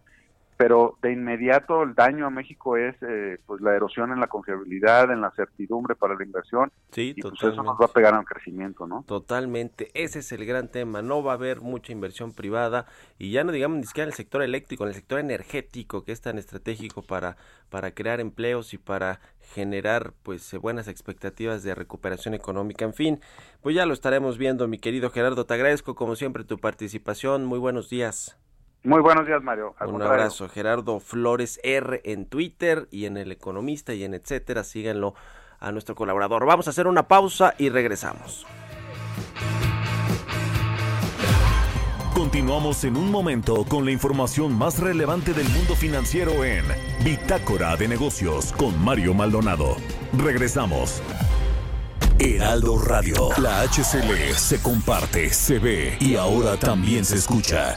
[0.59, 5.11] pero de inmediato el daño a México es eh, pues la erosión en la confiabilidad,
[5.11, 8.25] en la certidumbre para la inversión sí, y pues eso nos va a pegar al
[8.25, 9.05] crecimiento, ¿no?
[9.07, 12.87] Totalmente, ese es el gran tema, no va a haber mucha inversión privada
[13.19, 16.13] y ya no digamos ni siquiera en el sector eléctrico, en el sector energético que
[16.13, 17.37] es tan estratégico para
[17.71, 19.21] para crear empleos y para
[19.55, 22.85] generar pues eh, buenas expectativas de recuperación económica.
[22.85, 23.21] En fin,
[23.63, 25.47] pues ya lo estaremos viendo, mi querido Gerardo.
[25.47, 27.45] Te agradezco como siempre tu participación.
[27.45, 28.39] Muy buenos días.
[28.85, 29.75] Muy buenos días, Mario.
[29.87, 34.65] Un abrazo, Gerardo Flores R en Twitter y en El Economista y en etcétera.
[34.65, 35.15] Síganlo
[35.59, 36.47] a nuestro colaborador.
[36.47, 38.47] Vamos a hacer una pausa y regresamos.
[42.15, 46.65] Continuamos en un momento con la información más relevante del mundo financiero en
[47.05, 49.77] Bitácora de Negocios con Mario Maldonado.
[50.13, 51.01] Regresamos.
[52.19, 57.77] Heraldo Radio, la HCL se comparte, se ve y ahora también se escucha.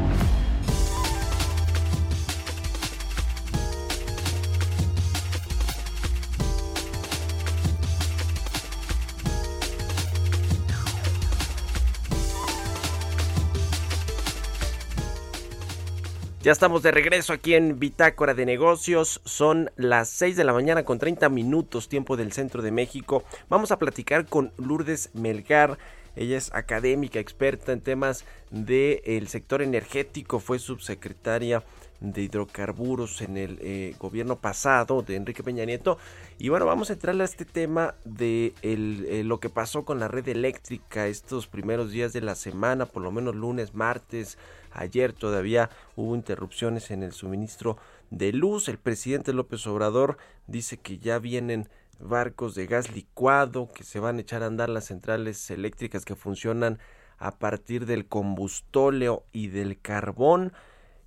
[16.43, 19.21] Ya estamos de regreso aquí en Bitácora de Negocios.
[19.25, 23.23] Son las 6 de la mañana con 30 minutos tiempo del centro de México.
[23.47, 25.77] Vamos a platicar con Lourdes Melgar.
[26.15, 30.39] Ella es académica, experta en temas del sector energético.
[30.39, 31.63] Fue subsecretaria
[31.99, 35.99] de hidrocarburos en el eh, gobierno pasado de Enrique Peña Nieto.
[36.39, 40.07] Y bueno, vamos a entrarle a este tema de eh, lo que pasó con la
[40.07, 44.39] red eléctrica estos primeros días de la semana, por lo menos lunes, martes,
[44.71, 47.77] Ayer todavía hubo interrupciones en el suministro
[48.09, 48.67] de luz.
[48.69, 54.17] El presidente López Obrador dice que ya vienen barcos de gas licuado, que se van
[54.17, 56.79] a echar a andar las centrales eléctricas que funcionan
[57.17, 60.53] a partir del combustóleo y del carbón.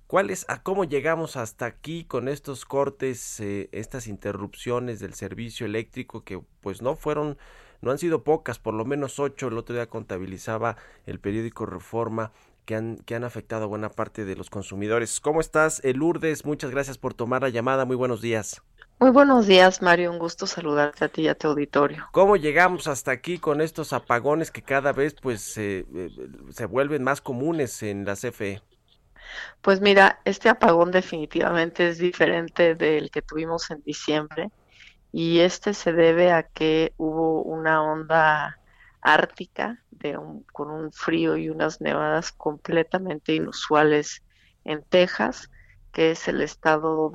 [0.07, 5.65] ¿Cuál es, a cómo llegamos hasta aquí con estos cortes, eh, estas interrupciones del servicio
[5.65, 7.37] eléctrico que pues no fueron
[7.81, 12.31] no han sido pocas, por lo menos ocho, el otro día contabilizaba el periódico Reforma
[12.65, 15.19] que han, que han afectado a buena parte de los consumidores.
[15.19, 16.45] ¿Cómo estás, Lourdes?
[16.45, 17.85] Muchas gracias por tomar la llamada.
[17.85, 18.61] Muy buenos días.
[18.97, 20.11] Muy buenos días, Mario.
[20.11, 22.07] Un gusto saludarte a ti y a tu auditorio.
[22.11, 25.85] ¿Cómo llegamos hasta aquí con estos apagones que cada vez pues eh,
[26.51, 28.61] se vuelven más comunes en la CFE?
[29.61, 34.49] Pues mira, este apagón definitivamente es diferente del que tuvimos en diciembre
[35.11, 38.59] y este se debe a que hubo una onda
[39.05, 39.81] ártica
[40.51, 44.21] con un frío y unas nevadas completamente inusuales
[44.63, 45.49] en Texas
[45.95, 47.09] que es el estado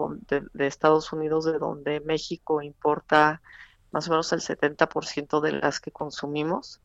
[0.55, 3.43] de Estados Unidos de donde México importa
[3.91, 6.81] más o menos el 70% de las que consumimos.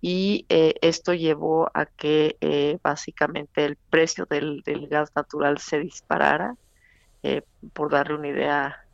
[0.00, 6.56] Y eh, esto llevó a que eh, básicamente el precio del, gas natural se disparara.
[7.24, 8.86] Eh, por darle una idea,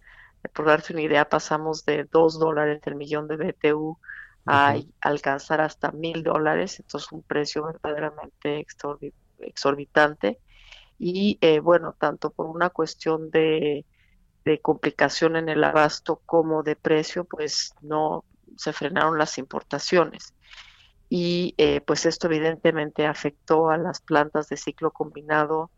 [0.55, 3.99] por darte una idea, pasamos de 2 dólares el millón de BTU
[4.47, 6.81] a alcanzar hasta mil dólares.
[6.81, 8.65] Entonces, un precio verdaderamente
[9.39, 10.39] exorbitante
[10.99, 13.87] y eh, bueno, tanto por una cuestión de,
[14.63, 18.25] complicación en el abasto como de precio, pues no
[18.57, 20.35] se frenaron las importaciones.
[21.09, 25.71] Y eh, pues esto evidentemente afectó a las plantas de ciclo combinado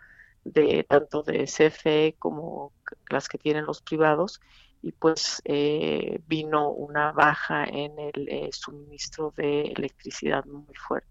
[0.44, 2.72] de tanto de CFE como
[3.08, 4.40] las que tienen los privados
[4.82, 11.08] y pues eh, vino una baja en el suministro de electricidad muy fuerte.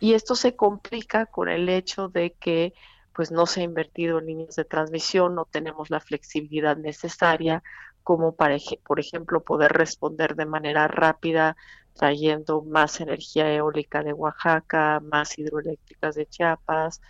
[0.00, 2.74] Y esto se complica con el hecho de que
[3.12, 7.62] pues no se ha invertido en líneas de transmisión, no tenemos la flexibilidad necesaria
[8.02, 11.56] como para, por ejemplo, poder responder de manera rápida
[11.94, 17.00] trayendo más energía eólica de Oaxaca, más hidroeléctricas de Chiapas,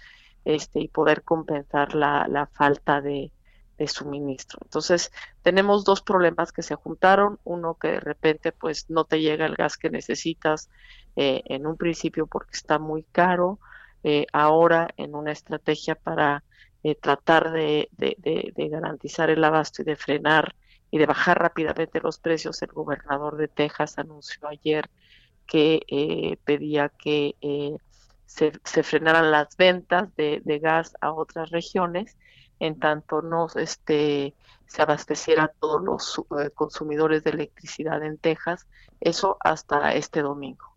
[0.44, 3.32] este, y poder compensar la, la falta de,
[3.78, 4.58] de, suministro.
[4.62, 9.46] Entonces, tenemos dos problemas que se juntaron, uno que de repente pues no te llega
[9.46, 10.70] el gas que necesitas
[11.16, 13.58] eh, en un principio porque está muy caro,
[14.02, 16.44] eh, ahora en una estrategia para
[16.82, 17.88] eh, tratar de,
[18.70, 20.54] garantizar el abasto y de frenar
[20.90, 24.88] y de bajar rápidamente los precios, el gobernador de Texas anunció ayer
[25.46, 27.34] que pedía que
[28.34, 32.16] se, frenaran las ventas de, gas a otras regiones
[32.60, 34.34] en tanto no este,
[34.66, 36.22] se abasteciera a todos los
[36.54, 38.66] consumidores de electricidad en Texas,
[39.00, 40.74] eso hasta este domingo.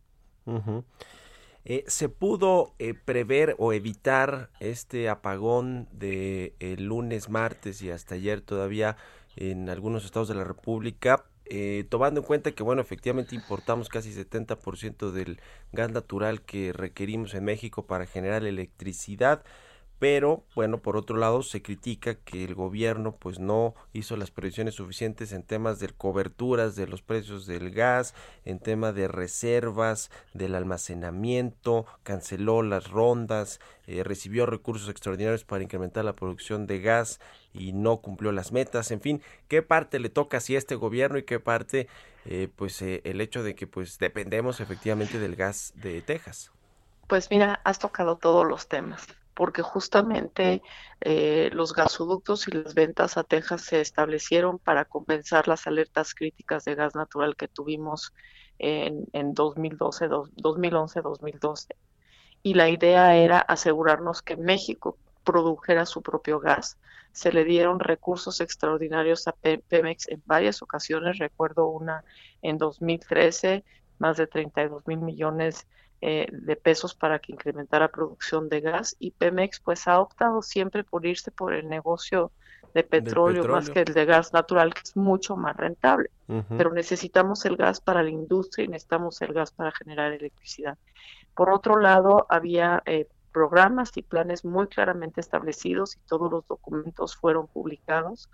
[1.65, 8.15] Eh, ¿Se pudo eh, prever o evitar este apagón de el lunes, martes y hasta
[8.15, 8.95] ayer todavía
[9.35, 11.25] en algunos estados de la República?
[11.49, 15.39] Eh, tomando en cuenta que, bueno, efectivamente importamos casi 70% del
[15.71, 19.43] gas natural que requerimos en México para generar electricidad
[19.99, 24.75] pero bueno, por otro lado se critica que el gobierno pues no hizo las previsiones
[24.75, 28.13] suficientes en temas de coberturas de los precios del gas,
[28.45, 36.05] en tema de reservas, del almacenamiento, canceló las rondas, eh, recibió recursos extraordinarios para incrementar
[36.05, 37.19] la producción de gas
[37.53, 41.17] y no cumplió las metas, en fin, qué parte le toca así a este gobierno
[41.17, 41.87] y qué parte
[42.25, 46.51] eh, pues eh, el hecho de que pues dependemos efectivamente del gas de Texas.
[47.07, 50.63] Pues mira, has tocado todos los temas porque justamente
[50.99, 56.65] eh, los gasoductos y las ventas a Texas se establecieron para compensar las alertas críticas
[56.65, 58.15] de gas natural que tuvimos
[58.57, 61.67] en, en 2012, 2011-2012.
[62.41, 66.79] Y la idea era asegurarnos que México produjera su propio gas.
[67.11, 71.19] Se le dieron recursos extraordinarios a Pemex en varias ocasiones.
[71.19, 72.03] Recuerdo una
[72.41, 73.63] en 2013,
[73.99, 75.67] más de 32 mil millones
[76.01, 80.83] eh, de pesos para que incrementara producción de gas y Pemex pues ha optado siempre
[80.83, 82.31] por irse por el negocio
[82.73, 86.11] de petróleo, más que el de gas natural que es mucho más rentable.
[86.57, 90.77] Pero necesitamos el gas para la industria y necesitamos el gas para generar electricidad.
[91.33, 97.15] Por otro lado había eh, programas y planes muy claramente establecidos y todos los documentos
[97.15, 98.29] fueron publicados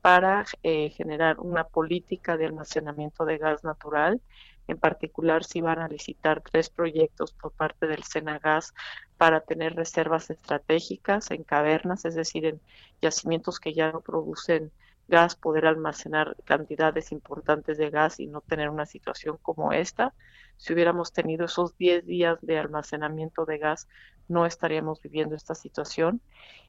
[0.00, 4.20] para eh, generar una política de almacenamiento de gas natural
[4.68, 8.74] en particular, se iban a licitar tres proyectos por parte del Senagas
[9.16, 12.60] para tener reservas estratégicas en cavernas, es decir, en
[13.00, 14.72] yacimientos que ya no producen
[15.08, 20.14] gas, poder almacenar cantidades importantes de gas y no tener una situación como esta.
[20.56, 23.88] Si hubiéramos tenido esos 10 días de almacenamiento de gas,
[24.28, 26.20] no estaríamos viviendo esta situación.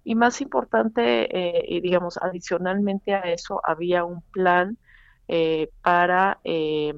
[0.04, 4.78] Y más importante, eh, y digamos, adicionalmente a eso, había un plan
[5.28, 6.94] eh, para eh,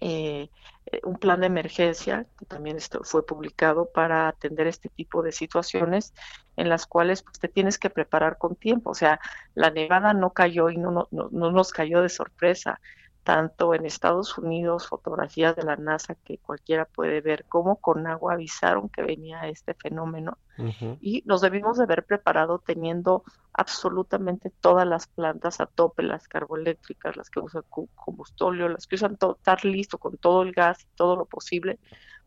[0.00, 0.50] eh,
[1.02, 6.14] un plan de emergencia que también esto fue publicado para atender este tipo de situaciones
[6.56, 8.90] en las cuales pues, te tienes que preparar con tiempo.
[8.90, 9.20] O sea,
[9.54, 12.80] la nevada no cayó y no, no, no nos cayó de sorpresa.
[13.26, 18.34] Tanto en Estados Unidos, fotografías de la NASA que cualquiera puede ver, cómo con agua
[18.34, 20.38] avisaron que venía este fenómeno.
[21.00, 27.16] Y nos debimos de haber preparado teniendo absolutamente todas las plantas a tope, las carboeléctricas,
[27.16, 27.64] las que usan
[27.96, 31.80] combustóleo, las que usan todo, estar listo con todo el gas y todo lo posible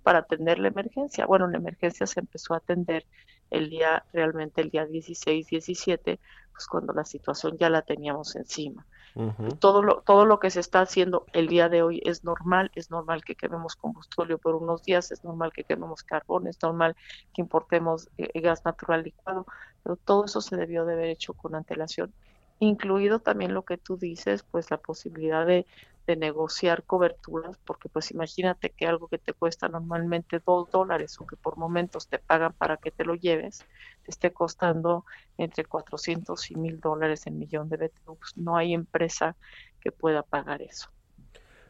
[0.03, 1.25] para atender la emergencia.
[1.25, 3.05] Bueno, la emergencia se empezó a atender
[3.51, 6.19] el día, realmente el día 16, 17,
[6.51, 8.85] pues cuando la situación ya la teníamos encima
[9.59, 12.89] todo, lo, todo lo que se está haciendo el día de hoy es normal, es
[12.89, 16.95] normal que quememos combustible por unos días, es normal que quememos carbón, es normal
[17.33, 19.45] que importemos eh, gas natural licuado,
[19.83, 22.13] pero todo eso se debió de haber hecho con antelación,
[22.59, 25.65] incluido también lo que tú dices, pues la posibilidad de,
[26.09, 31.27] de negociar coberturas, porque pues imagínate que algo que te cuesta normalmente dos dólares o
[31.27, 33.63] que por momentos te pagan para que te lo lleves,
[34.01, 35.05] te esté costando
[35.37, 38.15] entre 400 y mil dólares en millón de BTU.
[38.17, 39.35] Pues, no hay empresa
[39.81, 40.89] que pueda pagar eso.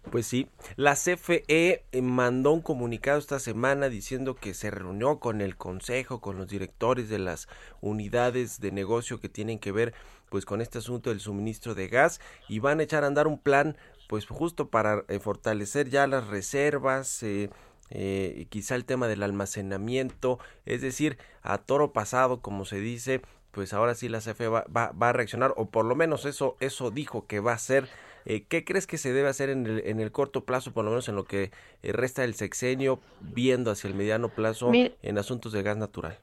[0.09, 0.47] Pues sí,
[0.77, 6.21] la CFE eh, mandó un comunicado esta semana diciendo que se reunió con el consejo,
[6.21, 7.49] con los directores de las
[7.81, 9.93] unidades de negocio que tienen que ver
[10.29, 13.39] pues con este asunto del suministro de gas y van a echar a andar un
[13.39, 13.77] plan
[14.09, 17.51] pues justo para eh, fortalecer ya las reservas, eh,
[17.91, 23.71] eh, quizá el tema del almacenamiento, es decir, a toro pasado, como se dice, pues
[23.71, 27.27] ahora sí la CFE va, va, a reaccionar, o por lo menos eso, eso dijo
[27.27, 27.87] que va a hacer.
[28.25, 30.89] Eh, ¿Qué crees que se debe hacer en el, en el corto plazo, por lo
[30.89, 31.51] menos en lo que
[31.83, 36.17] resta del sexenio, viendo hacia el mediano plazo en asuntos de gas natural?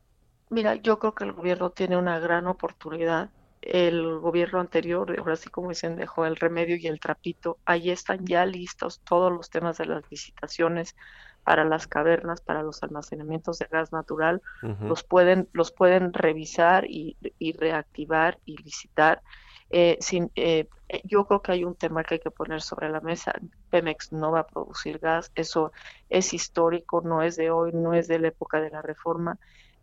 [0.50, 3.30] Mira, yo creo que el gobierno tiene una gran oportunidad
[3.66, 7.58] el gobierno anterior, ahora sí como dicen, dejó el remedio y el trapito.
[7.64, 10.94] Ahí están ya listos todos los temas de las licitaciones
[11.42, 14.40] para las cavernas, para los almacenamientos de gas natural.
[14.80, 17.16] Los pueden los pueden revisar y,
[17.58, 19.22] reactivar y licitar.
[19.70, 20.68] Eh, sin, eh,
[21.02, 23.32] yo creo que hay un tema que hay que poner sobre la mesa.
[23.70, 25.72] Pemex no va a producir gas, eso
[26.08, 29.38] es histórico, no es de hoy, no es de la época de la reforma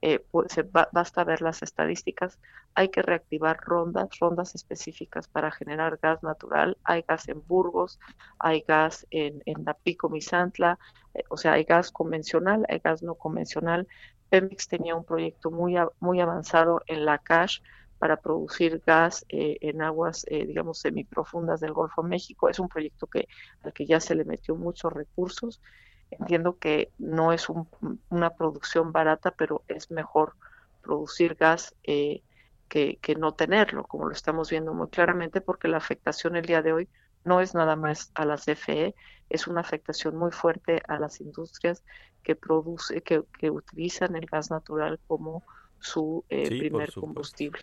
[0.05, 0.59] eh, pues,
[0.91, 2.37] basta ver las estadísticas,
[2.75, 8.01] hay que reactivar rondas, rondas específicas para generar gas natural, hay gas en Burgos,
[8.37, 10.77] hay gas en, en Dapico, Misantla,
[11.13, 13.87] eh, o sea, hay gas convencional, hay gas no convencional.
[14.27, 17.61] Pemex tenía un proyecto muy, muy avanzado en la CASH
[17.97, 22.49] para producir gas eh, en aguas, digamos, semiprofundas del Golfo de México.
[22.49, 23.29] Es un proyecto que,
[23.61, 25.61] al que ya se le metió muchos recursos
[26.19, 27.47] Entiendo que no es
[28.09, 30.33] una producción barata, pero es mejor
[30.81, 32.21] producir gas eh,
[32.69, 36.73] que, no tenerlo, como lo estamos viendo muy claramente, porque la afectación el día de
[36.73, 36.89] hoy
[37.23, 38.95] no es nada más a las CFE,
[39.29, 41.83] es una afectación muy fuerte a las industrias
[42.23, 45.43] que produce, que, utilizan el gas natural como
[45.79, 47.61] su eh, primer combustible.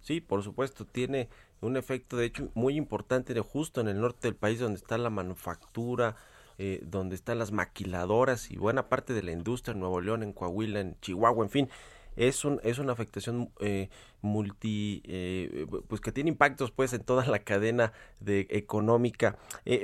[0.00, 1.28] Sí, por supuesto, tiene
[1.60, 5.10] un efecto de hecho muy importante justo en el norte del país donde está la
[5.10, 6.16] manufactura,
[6.56, 10.32] eh, donde están las maquiladoras y buena parte de la industria en Nuevo León, en
[10.32, 11.68] Coahuila, en Chihuahua, en fin.
[12.14, 13.88] Es, un, es una afectación eh,
[14.20, 19.36] multi, eh, pues que tiene impactos pues en toda la cadena de económica.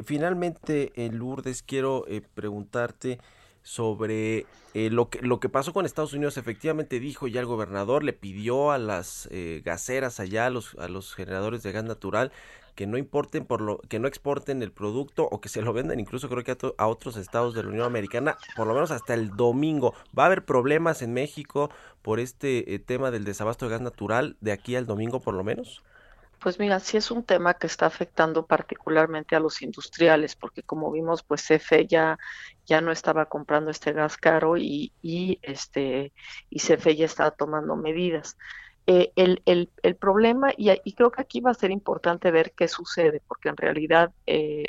[0.04, 3.18] finalmente, Lourdes, quiero preguntarte
[3.62, 6.36] sobre lo, que, lo que pasó con Estados Unidos.
[6.36, 9.28] Efectivamente dijo ya el gobernador, le pidió a las
[9.64, 12.30] gaseras allá, a los, a los generadores de gas natural,
[12.74, 16.00] que no importen por lo que no exporten el producto o que se lo vendan
[16.00, 19.30] incluso creo que a, otros estados de la Unión Americana por lo menos hasta el
[19.30, 21.70] domingo va a haber problemas en México
[22.02, 25.44] por este eh, tema del desabasto de gas natural de aquí al domingo por lo
[25.44, 25.82] menos
[26.40, 30.90] pues mira, sí es un tema que está afectando particularmente a los industriales, porque como
[30.90, 32.18] vimos, pues CFE ya,
[32.64, 36.14] ya no estaba comprando este gas caro y, y este
[36.48, 38.38] y CFE ya estaba tomando medidas.
[38.92, 42.50] Eh, el, el, el, problema, y, y, creo que aquí va a ser importante ver
[42.56, 44.64] qué sucede, porque en realidad eh,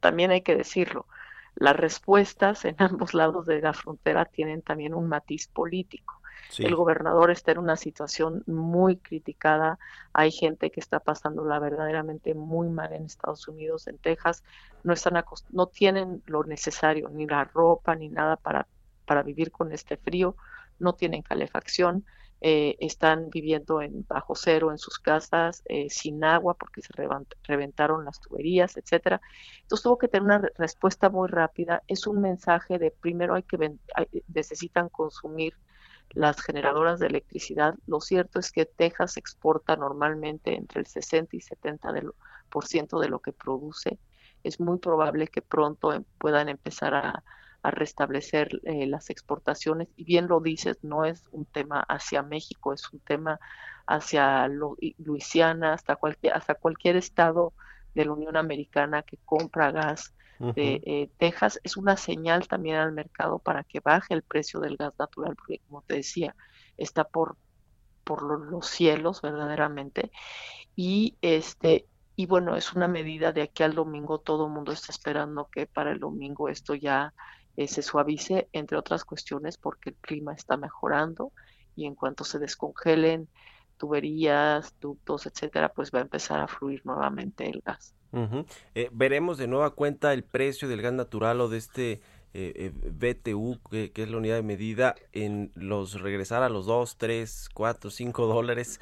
[0.00, 1.06] también hay que decirlo,
[1.54, 6.20] las respuestas en ambos lados de la frontera tienen también un matiz político.
[6.58, 9.78] El gobernador está en una situación muy criticada.
[10.12, 14.42] Hay gente que está pasándola verdaderamente muy mal en Estados Unidos, en Texas.
[14.82, 18.66] No, están no tienen lo necesario, ni la ropa, ni nada para,
[19.04, 20.34] para vivir con este frío.
[20.80, 22.04] No tienen calefacción.
[22.42, 26.92] Eh, están viviendo en bajo cero en sus casas, eh, sin agua porque se
[27.44, 29.20] reventaron las tuberías, etcétera.
[29.62, 31.82] Entonces tuvo que tener una respuesta muy rápida.
[31.88, 33.78] Es un mensaje de primero hay que
[34.28, 35.54] necesitan consumir
[36.10, 37.74] las generadoras de electricidad.
[37.86, 41.92] Lo cierto es que Texas exporta normalmente entre el 60 y 70
[42.50, 43.98] por ciento de lo que produce.
[44.44, 47.24] Es muy probable que pronto em, puedan empezar a,
[47.66, 49.88] a restablecer eh, las exportaciones.
[49.96, 53.40] Y bien lo dices, no es un tema hacia México, es un tema
[53.88, 57.54] hacia Luisiana, hasta cualquier, hasta cualquier estado
[57.92, 62.92] de la Unión Americana que compra gas de eh, Texas, es una señal también al
[62.92, 66.36] mercado para que baje el precio del gas natural, porque como te decía,
[66.76, 67.36] está por,
[68.04, 70.12] por los cielos verdaderamente.
[70.76, 74.92] Y este, y bueno, es una medida de aquí al domingo, todo el mundo está
[74.92, 77.12] esperando que para el domingo esto ya
[77.56, 81.32] eh, se suavice, entre otras cuestiones, porque el clima está mejorando
[81.74, 83.28] y en cuanto se descongelen
[83.78, 87.94] tuberías, ductos, etcétera, pues va a empezar a fluir nuevamente el gas.
[88.74, 92.00] Eh, veremos de nueva cuenta el precio del gas natural o de este
[92.32, 97.50] eh, BTU, que, es la unidad de medida, en los regresar a los 2, 3,
[97.52, 98.80] 4, 5 dólares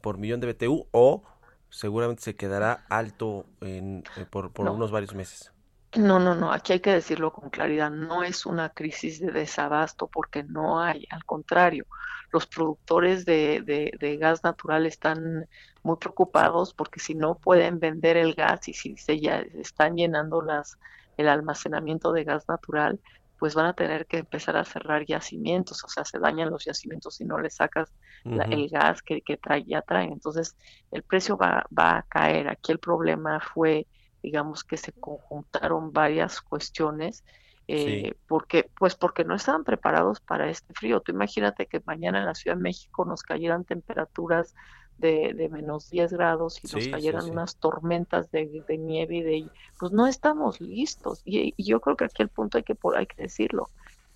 [0.00, 1.22] por millón de BTU o
[1.68, 5.53] seguramente se quedará alto en, por, por unos varios meses.
[5.96, 10.08] No, no, no, aquí hay que decirlo con claridad, no es una crisis de desabasto
[10.08, 11.86] porque no hay, al contrario,
[12.32, 13.62] los productores de,
[13.98, 15.48] de, gas natural están
[15.84, 20.42] muy preocupados porque si no pueden vender el gas y si se ya están llenando
[20.42, 20.78] las,
[21.16, 22.98] el almacenamiento de gas natural,
[23.38, 27.16] pues van a tener que empezar a cerrar yacimientos, o sea, se dañan los yacimientos
[27.16, 27.92] si no le sacas
[28.24, 30.12] el gas que, que trae, ya traen.
[30.12, 30.56] Entonces,
[30.90, 32.48] el precio va, va a caer.
[32.48, 33.86] Aquí el problema fue
[34.24, 37.24] digamos que se conjuntaron varias cuestiones
[37.66, 41.00] eh, porque pues porque no estaban preparados para este frío.
[41.00, 44.54] Tú imagínate que mañana en la Ciudad de México nos cayeran temperaturas
[44.98, 49.48] de, de menos 10 grados y nos cayeran unas tormentas de, nieve y de
[49.78, 51.22] pues no estamos listos.
[51.24, 53.70] Y, yo creo que aquí el punto hay que por hay que decirlo.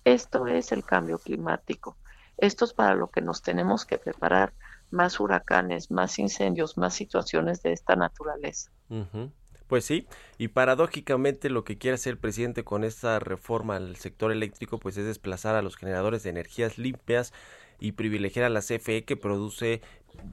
[0.05, 1.97] Esto es el cambio climático.
[2.37, 4.53] Esto es para lo que nos tenemos que preparar.
[4.91, 8.71] Más huracanes más incendios más situaciones de esta naturaleza
[9.69, 10.07] pues sí,
[10.39, 14.97] y paradójicamente lo que quiere hacer el presidente con esta reforma al sector eléctrico pues
[14.97, 17.33] es desplazar a los generadores de energías limpias
[17.79, 19.83] y privilegiar a la CFE que produce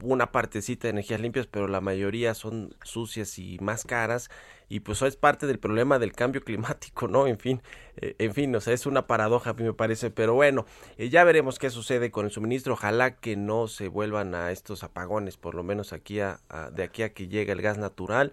[0.02, 4.30] una partecita de energías limpias, pero la mayoría son sucias y más caras
[4.68, 7.26] y pues eso es parte del problema del cambio climático, ¿no?
[7.26, 7.62] En fin,
[7.98, 10.66] eh, en fin, o sea, es una paradoja a mí me parece, pero bueno,
[10.96, 14.82] eh, ya veremos qué sucede con el suministro, ojalá que no se vuelvan a estos
[14.82, 16.40] apagones, por lo menos aquí a,
[16.72, 18.32] de aquí a que llegue el gas natural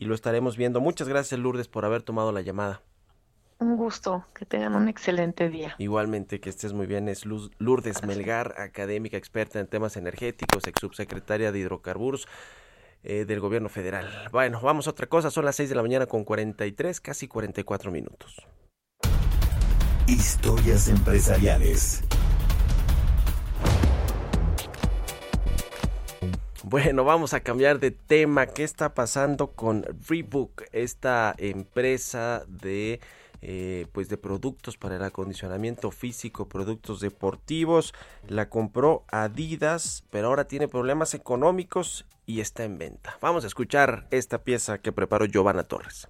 [0.00, 0.80] y lo estaremos viendo.
[0.80, 2.82] Muchas gracias Lourdes por haber tomado la llamada.
[3.60, 5.74] Un gusto, que tengan un excelente día.
[5.78, 7.08] Igualmente, que estés muy bien.
[7.08, 12.28] Es Lourdes Melgar, académica experta en temas energéticos, ex subsecretaria de hidrocarburos
[13.02, 14.08] eh, del gobierno federal.
[14.30, 15.32] Bueno, vamos a otra cosa.
[15.32, 18.46] Son las 6 de la mañana con 43, casi 44 minutos.
[20.06, 22.04] Historias empresariales.
[26.70, 28.44] Bueno, vamos a cambiar de tema.
[28.44, 33.00] ¿Qué está pasando con Reebok, esta empresa de
[33.40, 37.94] eh, pues de productos para el acondicionamiento físico, productos deportivos?
[38.26, 43.16] La compró Adidas, pero ahora tiene problemas económicos y está en venta.
[43.22, 46.06] Vamos a escuchar esta pieza que preparó Giovanna Torres.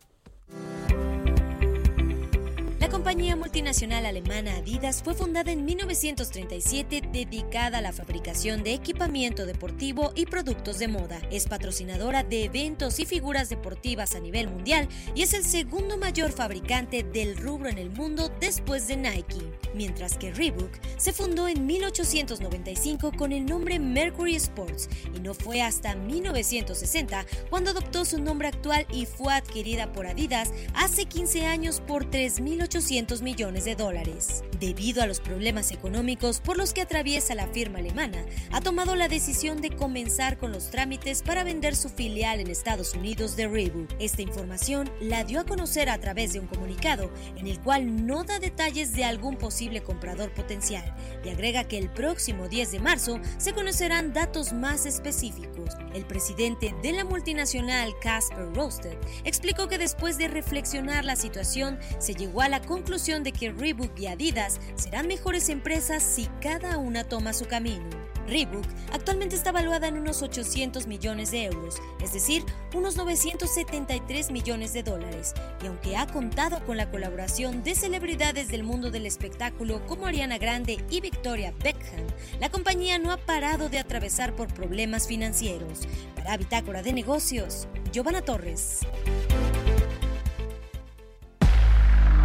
[2.88, 9.44] La compañía multinacional alemana Adidas fue fundada en 1937 dedicada a la fabricación de equipamiento
[9.44, 11.20] deportivo y productos de moda.
[11.30, 16.32] Es patrocinadora de eventos y figuras deportivas a nivel mundial y es el segundo mayor
[16.32, 19.52] fabricante del rubro en el mundo después de Nike.
[19.74, 25.60] Mientras que Reebok se fundó en 1895 con el nombre Mercury Sports y no fue
[25.60, 31.82] hasta 1960 cuando adoptó su nombre actual y fue adquirida por Adidas hace 15 años
[31.86, 32.77] por 3.800
[33.22, 34.44] millones de dólares.
[34.60, 39.08] Debido a los problemas económicos por los que atraviesa la firma alemana, ha tomado la
[39.08, 43.90] decisión de comenzar con los trámites para vender su filial en Estados Unidos de Reebok.
[43.98, 48.22] Esta información la dio a conocer a través de un comunicado en el cual no
[48.22, 53.18] da detalles de algún posible comprador potencial y agrega que el próximo 10 de marzo
[53.38, 55.74] se conocerán datos más específicos.
[55.94, 62.14] El presidente de la multinacional Casper Roasted explicó que después de reflexionar la situación se
[62.14, 67.02] llegó a la conclusión de que Reebok y Adidas serán mejores empresas si cada una
[67.02, 67.88] toma su camino.
[68.28, 72.44] Reebok actualmente está valuada en unos 800 millones de euros, es decir,
[72.74, 78.64] unos 973 millones de dólares, y aunque ha contado con la colaboración de celebridades del
[78.64, 82.06] mundo del espectáculo como Ariana Grande y Victoria Beckham,
[82.38, 85.88] la compañía no ha parado de atravesar por problemas financieros.
[86.14, 88.80] Para Bitácora de Negocios, Giovanna Torres.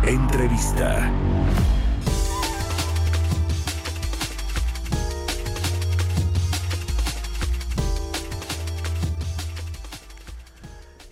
[0.06, 1.10] Entrevista.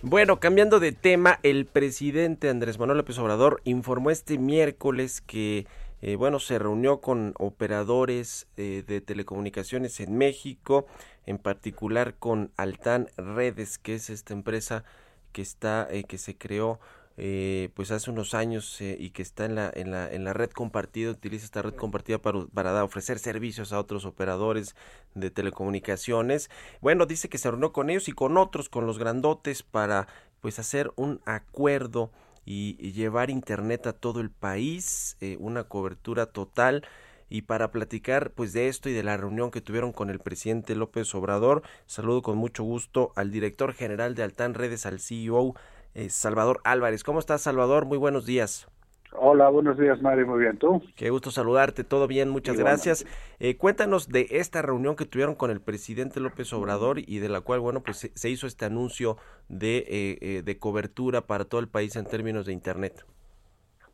[0.02, 5.66] Bueno, cambiando de tema, el presidente Andrés Manuel López Obrador informó este miércoles que,
[6.02, 10.86] eh, bueno, se reunió con operadores eh, de telecomunicaciones en México,
[11.24, 14.84] en particular con Altan Redes, que es esta empresa
[15.32, 16.78] que está que se creó
[17.16, 20.32] eh, pues hace unos años eh, y que está en la, en, la, en la
[20.32, 24.74] red compartida, utiliza esta red compartida para, para ofrecer servicios a otros operadores
[25.14, 26.50] de telecomunicaciones.
[26.80, 30.08] Bueno, dice que se reunió con ellos y con otros, con los grandotes, para
[30.40, 32.10] pues hacer un acuerdo
[32.44, 36.84] y, llevar internet a todo el país, eh, una cobertura total
[37.28, 40.74] y para platicar pues de esto y de la reunión que tuvieron con el presidente
[40.74, 45.54] López Obrador, saludo con mucho gusto al director general de Altán Redes, al CEO
[45.94, 47.04] eh, Salvador Álvarez.
[47.04, 47.86] ¿Cómo estás, Salvador?
[47.86, 48.68] Muy buenos días.
[49.14, 50.26] Hola, buenos días, Mario.
[50.26, 50.82] Muy bien, ¿tú?
[50.96, 51.84] Qué gusto saludarte.
[51.84, 53.06] Todo bien, muchas gracias.
[53.40, 57.42] Eh, cuéntanos de esta reunión que tuvieron con el presidente López Obrador y de la
[57.42, 59.18] cual, bueno, pues se, hizo este anuncio
[59.48, 59.84] de,
[60.22, 63.04] eh, de cobertura para todo el país en términos de Internet.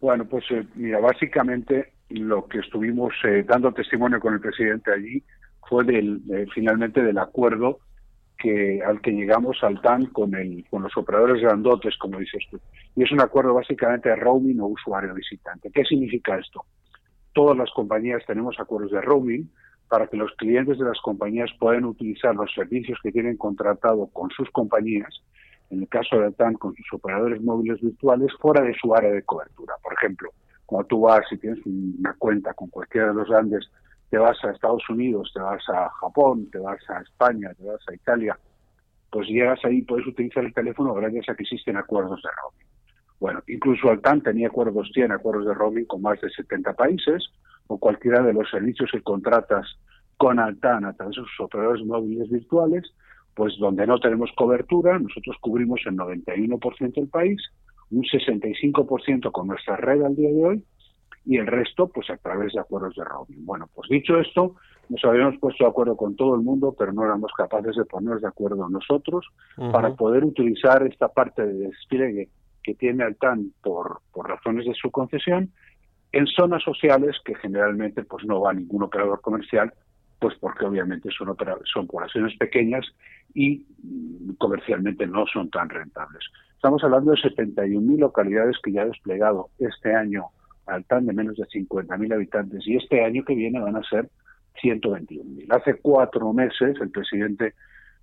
[0.01, 0.45] Bueno, pues
[0.77, 3.13] mira, básicamente lo que estuvimos
[3.47, 5.25] dando testimonio con el presidente allí
[5.69, 6.23] fue del,
[6.55, 7.81] finalmente del acuerdo
[8.39, 12.61] que al que llegamos al TAN con, el, con los operadores grandotes, como dices tú.
[12.95, 15.71] Y es un acuerdo básicamente de roaming o usuario visitante.
[15.73, 16.65] ¿Qué significa esto?
[17.33, 19.51] Todas las compañías tenemos acuerdos de roaming
[19.89, 24.31] para que los clientes de las compañías puedan utilizar los servicios que tienen contratado con
[24.31, 25.23] sus compañías,
[25.71, 29.23] en el caso de TAN con sus operadores móviles virtuales, fuera de su área de
[29.23, 29.75] cobertura.
[29.83, 30.31] Por ejemplo,
[30.65, 33.69] cuando tú vas y tienes una cuenta con cualquiera de los grandes
[34.11, 37.81] te vas a Estados Unidos, te vas a Japón, te vas a España, te vas
[37.89, 38.39] a Italia,
[39.11, 42.69] pues llegas ahí y puedes utilizar el teléfono gracias a que existen acuerdos de roaming.
[43.21, 47.31] Bueno, incluso Altan tenía acuerdos, tiene acuerdos de roaming con más de 70 países,
[47.67, 49.67] o cualquiera de los servicios que contratas
[50.17, 52.85] con Altan a través de sus operadores móviles virtuales,
[53.35, 57.41] pues donde no tenemos cobertura, nosotros cubrimos el 91% del país,
[57.91, 60.65] un 65% con nuestra red al día de hoy,
[61.29, 63.45] y el resto pues a través de acuerdos de roaming.
[63.45, 64.55] Bueno, pues dicho esto,
[64.89, 68.23] nos habíamos puesto de acuerdo con todo el mundo, pero no éramos capaces de ponernos
[68.23, 69.27] de acuerdo nosotros
[69.71, 72.31] para poder utilizar esta parte de despliegue
[72.63, 75.53] que tiene Altan por, por razones de su concesión
[76.13, 79.71] en zonas sociales que generalmente pues no va ningún operador comercial,
[80.19, 81.37] pues porque obviamente son,
[81.71, 82.87] son poblaciones pequeñas
[83.35, 83.67] y
[84.39, 86.25] comercialmente no son tan rentables.
[86.55, 90.31] Estamos hablando de 71.000 localidades que ya ha desplegado este año
[90.69, 94.09] Altán de menos de 50.000 habitantes y este año que viene van a ser
[94.63, 95.47] 121.000.
[95.51, 97.55] Hace cuatro meses el presidente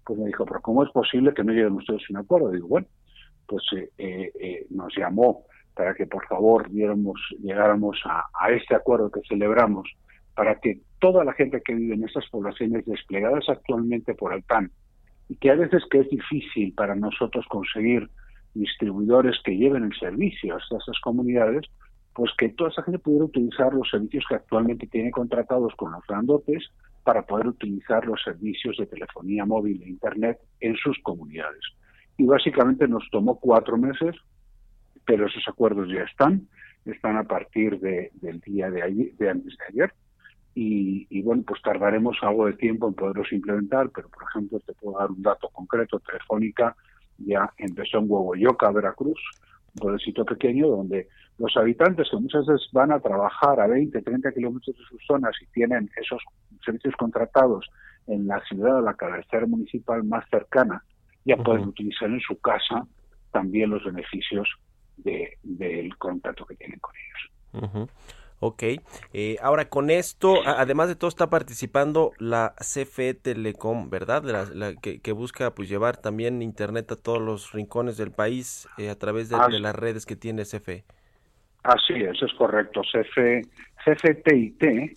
[0.05, 2.51] pues me dijo, pero ¿cómo es posible que no lleguen ustedes a un acuerdo?
[2.51, 2.87] Digo, bueno,
[3.47, 5.43] pues eh, eh, eh, nos llamó
[5.73, 9.89] para que por favor llegáramos a, este acuerdo que celebramos,
[10.33, 14.71] para que toda la gente que vive en estas poblaciones desplegadas actualmente por Altán,
[15.27, 18.09] y que a veces que es difícil para nosotros conseguir
[18.53, 21.65] distribuidores que lleven el servicio a estas comunidades,
[22.15, 26.01] pues que toda esa gente pudiera utilizar los servicios que actualmente tiene contratados con los
[26.07, 26.63] grandotes
[27.03, 31.61] para poder utilizar los servicios de telefonía móvil e internet en sus comunidades.
[32.17, 34.15] Y básicamente nos tomó cuatro meses,
[35.05, 36.47] pero esos acuerdos ya están,
[36.85, 39.93] están a partir de, del día de, ayer, de antes de ayer.
[40.57, 44.97] Y, bueno, pues tardaremos algo de tiempo en poderlos implementar, pero por ejemplo te puedo
[44.97, 46.73] dar un dato concreto, Telefónica
[47.17, 49.19] ya empezó en Huehueyoca, Veracruz,
[49.75, 51.07] pueblecito pequeño donde
[51.37, 55.33] los habitantes que muchas veces van a trabajar a 20, 30 kilómetros de sus zonas
[55.41, 56.21] y tienen esos
[56.63, 57.69] servicios contratados
[58.07, 60.83] en la ciudad o la cabecera municipal más cercana,
[61.25, 62.87] ya pueden utilizar en su casa
[63.31, 64.47] también los beneficios
[64.97, 67.89] del contacto que tienen con ellos.
[68.39, 68.63] Ok,
[69.13, 74.23] eh, ahora con esto, además de todo, está participando la CFE Telecom, ¿verdad?
[74.23, 78.95] La, que, busca pues llevar también Internet a todos los rincones del país eh, a
[78.95, 80.83] través de, de, las redes que tiene CFE.
[81.63, 82.81] Así es, es correcto.
[82.81, 83.47] CF,
[83.83, 84.93] CFTIT, eh,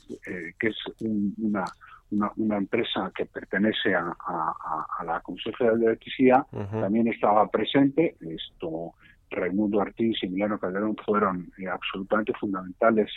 [0.59, 1.65] que es una,
[2.11, 4.15] una, empresa que pertenece a,
[5.05, 8.17] la Comisión Federal de Electricidad, también estaba presente.
[8.21, 8.95] Esto,
[9.31, 13.11] Raimundo Ortiz y Milano Calderón fueron eh, absolutamente fundamentales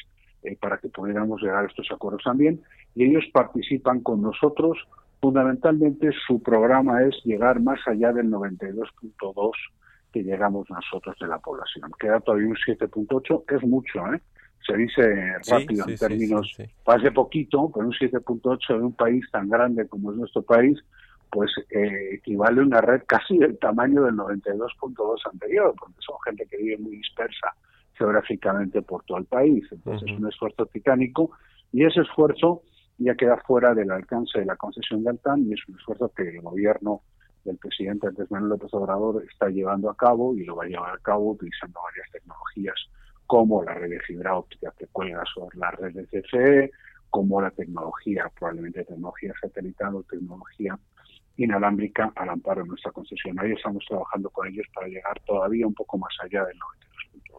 [0.44, 2.62] eh, para que pudiéramos llegar a estos acuerdos también.
[2.96, 4.78] Y ellos participan con nosotros.
[5.20, 9.52] Fundamentalmente su programa es llegar más allá del 92.2
[10.12, 11.92] que llegamos nosotros de la población.
[12.00, 14.22] Queda todavía un 7.8, que es mucho, ¿eh?
[14.66, 15.02] Se dice
[15.50, 16.56] rápido en términos,
[16.86, 20.78] hace poquito, pero un 7.8 de un país tan grande como es nuestro país,
[21.32, 26.46] pues eh, equivale a una red casi del tamaño del 92.2 anterior, porque son gente
[26.46, 27.56] que vive muy dispersa
[27.94, 29.64] geográficamente por todo el país.
[29.72, 31.32] Entonces es un esfuerzo titánico
[31.72, 32.64] y ese esfuerzo
[32.98, 36.28] ya queda fuera del alcance de la concesión de Altán y es un esfuerzo que
[36.30, 37.02] el gobierno
[37.46, 40.94] del presidente Andrés Manuel López Obrador está llevando a cabo y lo va a llevar
[40.94, 42.76] a cabo utilizando varias tecnologías
[43.26, 46.72] como la red de fibra óptica que cuelga sobre la red de CFE,
[47.10, 50.78] como la tecnología, probablemente tecnología satelital o tecnología
[51.44, 53.40] inalámbrica al amparo de nuestra concesión.
[53.40, 56.58] Ahí estamos trabajando con ellos para llegar todavía un poco más allá del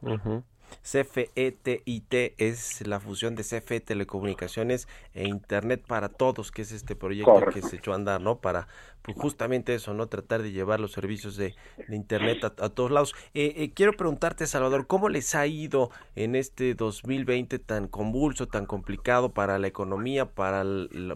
[0.03, 0.44] 92
[0.83, 7.41] CFETIT es la fusión de CFE Telecomunicaciones e Internet para Todos, que es este proyecto
[7.53, 8.39] que se echó a andar, ¿no?
[8.39, 8.68] Para
[9.03, 10.07] pues, justamente eso, ¿no?
[10.07, 11.55] Tratar de llevar los servicios de,
[11.89, 13.14] Internet a, todos lados.
[13.35, 18.66] Eh, eh, quiero preguntarte, Salvador, ¿cómo les ha ido en este 2020 tan convulso, tan
[18.66, 20.64] complicado para la economía, para,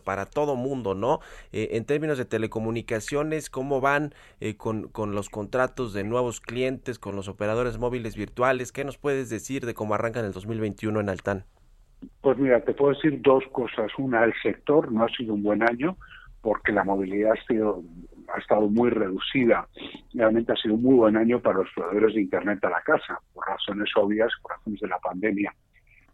[0.04, 1.20] para todo mundo, ¿no?
[1.52, 4.14] Eh, en términos de telecomunicaciones, ¿cómo van
[4.56, 8.72] con, con los contratos de nuevos clientes, con los operadores móviles virtuales?
[8.72, 11.44] ¿Qué nos puedes decir de cómo arrancan el 2021 en Altán?
[12.20, 13.90] Pues mira, te puedo decir dos cosas.
[13.96, 15.96] Una, el sector no ha sido un buen año
[16.40, 17.82] porque la movilidad ha, sido,
[18.34, 19.68] ha estado muy reducida.
[20.14, 23.20] Realmente ha sido un muy buen año para los proveedores de Internet a la casa,
[23.32, 25.54] por razones obvias, por razones de la pandemia.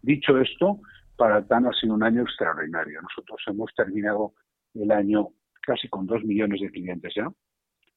[0.02, 0.80] Dicho esto,
[1.16, 3.00] para TAN ha sido un año extraordinario.
[3.02, 4.32] Nosotros hemos terminado
[4.74, 5.28] el año
[5.62, 7.28] casi con dos millones de clientes ya,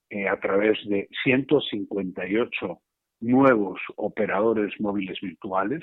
[0.09, 2.79] eh, a través de 158
[3.21, 5.81] nuevos operadores móviles virtuales.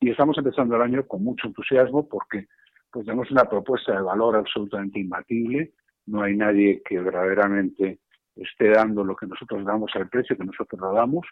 [0.00, 2.46] Y estamos empezando el año con mucho entusiasmo porque
[2.90, 5.72] pues tenemos una propuesta de valor absolutamente imbatible.
[6.06, 8.00] No hay nadie que verdaderamente
[8.36, 11.26] esté dando lo que nosotros damos al precio que nosotros lo damos.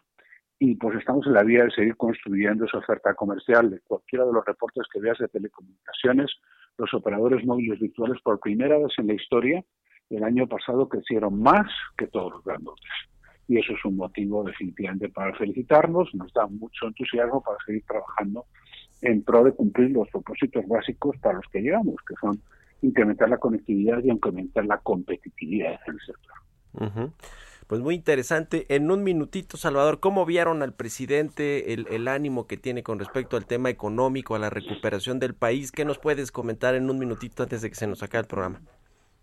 [0.59, 4.32] Y pues estamos en la vía de seguir construyendo esa oferta comercial de cualquiera de
[4.32, 6.30] los reportes que veas de telecomunicaciones,
[6.78, 9.64] los operadores móviles virtuales por primera vez en la historia
[10.16, 11.66] el año pasado crecieron más
[11.97, 12.90] que todos los grandotes.
[13.49, 18.47] Y eso es un motivo definitivamente para felicitarnos, nos da mucho entusiasmo para seguir trabajando
[19.03, 22.40] en pro de cumplir los propósitos básicos para los que llegamos, que son
[22.82, 27.11] incrementar la conectividad y incrementar la competitividad en el sector.
[27.66, 28.66] Pues muy interesante.
[28.68, 33.36] En un minutito, Salvador, ¿cómo vieron al presidente el, el, ánimo que tiene con respecto
[33.36, 35.72] al tema económico, a la recuperación del país?
[35.72, 38.61] ¿Qué nos puedes comentar en un minutito antes de que se nos acabe el programa?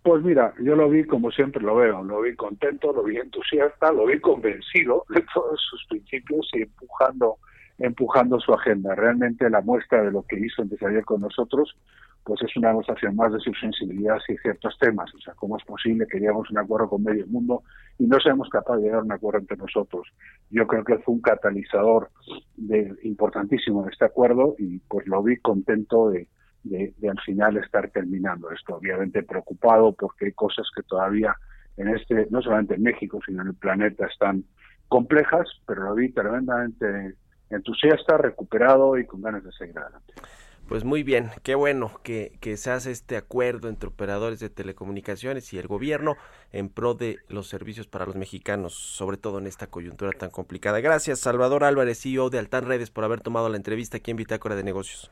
[0.01, 3.91] Pues mira, yo lo vi como siempre lo veo, lo vi contento, lo vi entusiasta,
[3.91, 7.37] lo vi convencido de todos sus principios y empujando,
[7.77, 8.95] empujando su agenda.
[8.95, 11.75] Realmente la muestra de lo que hizo antes ayer con nosotros
[12.23, 15.13] pues es una demostración más de su sensibilidad hacia ciertos temas.
[15.15, 17.63] O sea, ¿cómo es posible que lleguemos un acuerdo con medio mundo
[17.97, 20.07] y no seamos capaces de llegar a un acuerdo entre nosotros?
[20.51, 22.11] Yo creo que fue un catalizador
[22.55, 26.27] de, importantísimo de este acuerdo y pues lo vi contento de,
[26.63, 28.75] de, al final estar terminando esto.
[28.75, 31.35] Obviamente preocupado porque hay cosas que todavía
[31.77, 34.43] en este, no solamente en México, sino en el planeta están
[34.87, 37.15] complejas, pero lo vi tremendamente
[37.49, 40.13] entusiasta, recuperado y con ganas de seguir adelante.
[40.69, 45.57] Pues muy bien, qué bueno que, se hace este acuerdo entre operadores de telecomunicaciones y
[45.57, 46.15] el gobierno
[46.51, 50.79] en pro de los servicios para los mexicanos, sobre todo en esta coyuntura tan complicada.
[50.79, 54.55] Gracias, Salvador Álvarez, CEO de Altan Redes, por haber tomado la entrevista aquí en Bitácora
[54.55, 55.09] de Negocios.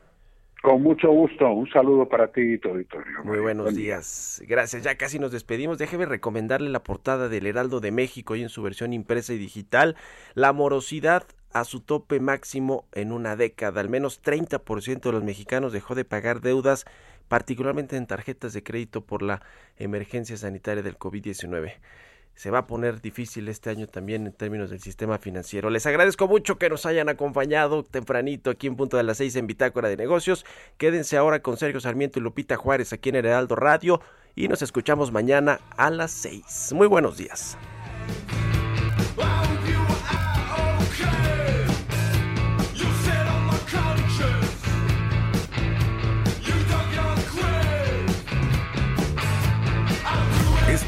[0.61, 3.23] Con mucho gusto, un saludo para ti y tu auditorio.
[3.23, 4.41] Muy buenos días.
[4.47, 5.77] Gracias, ya casi nos despedimos.
[5.77, 9.95] Déjeme recomendarle la portada del Heraldo de México y en su versión impresa y digital.
[10.33, 13.81] La morosidad a su tope máximo en una década.
[13.81, 16.85] Al menos 30% de los mexicanos dejó de pagar deudas,
[17.27, 19.41] particularmente en tarjetas de crédito por la
[19.77, 21.73] emergencia sanitaria del COVID-19.
[22.37, 25.71] Se va a poner difícil este año también en términos del sistema financiero.
[25.71, 29.47] Les agradezco mucho que nos hayan acompañado tempranito aquí en punto de las seis en
[29.47, 30.45] Bitácora de Negocios.
[30.77, 34.01] Quédense ahora con Sergio Sarmiento y Lupita Juárez aquí en Heraldo Radio
[34.35, 36.71] y nos escuchamos mañana a las seis.
[36.75, 37.57] Muy buenos días.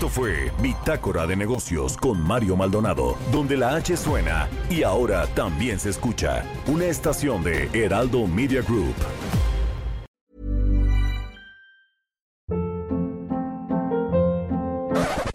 [0.10, 5.90] Fue Bitácora de Negocios con Mario Maldonado, donde la H suena y ahora también se
[5.90, 6.44] escucha.
[6.68, 8.96] Una estación de Heraldo Media Group.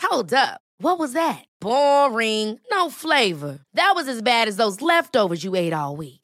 [0.02, 0.60] Hold up.
[0.78, 1.44] What was that?
[1.60, 2.58] Boring.
[2.70, 3.60] No flavor.
[3.74, 6.23] That was as bad as those leftovers you ate all week.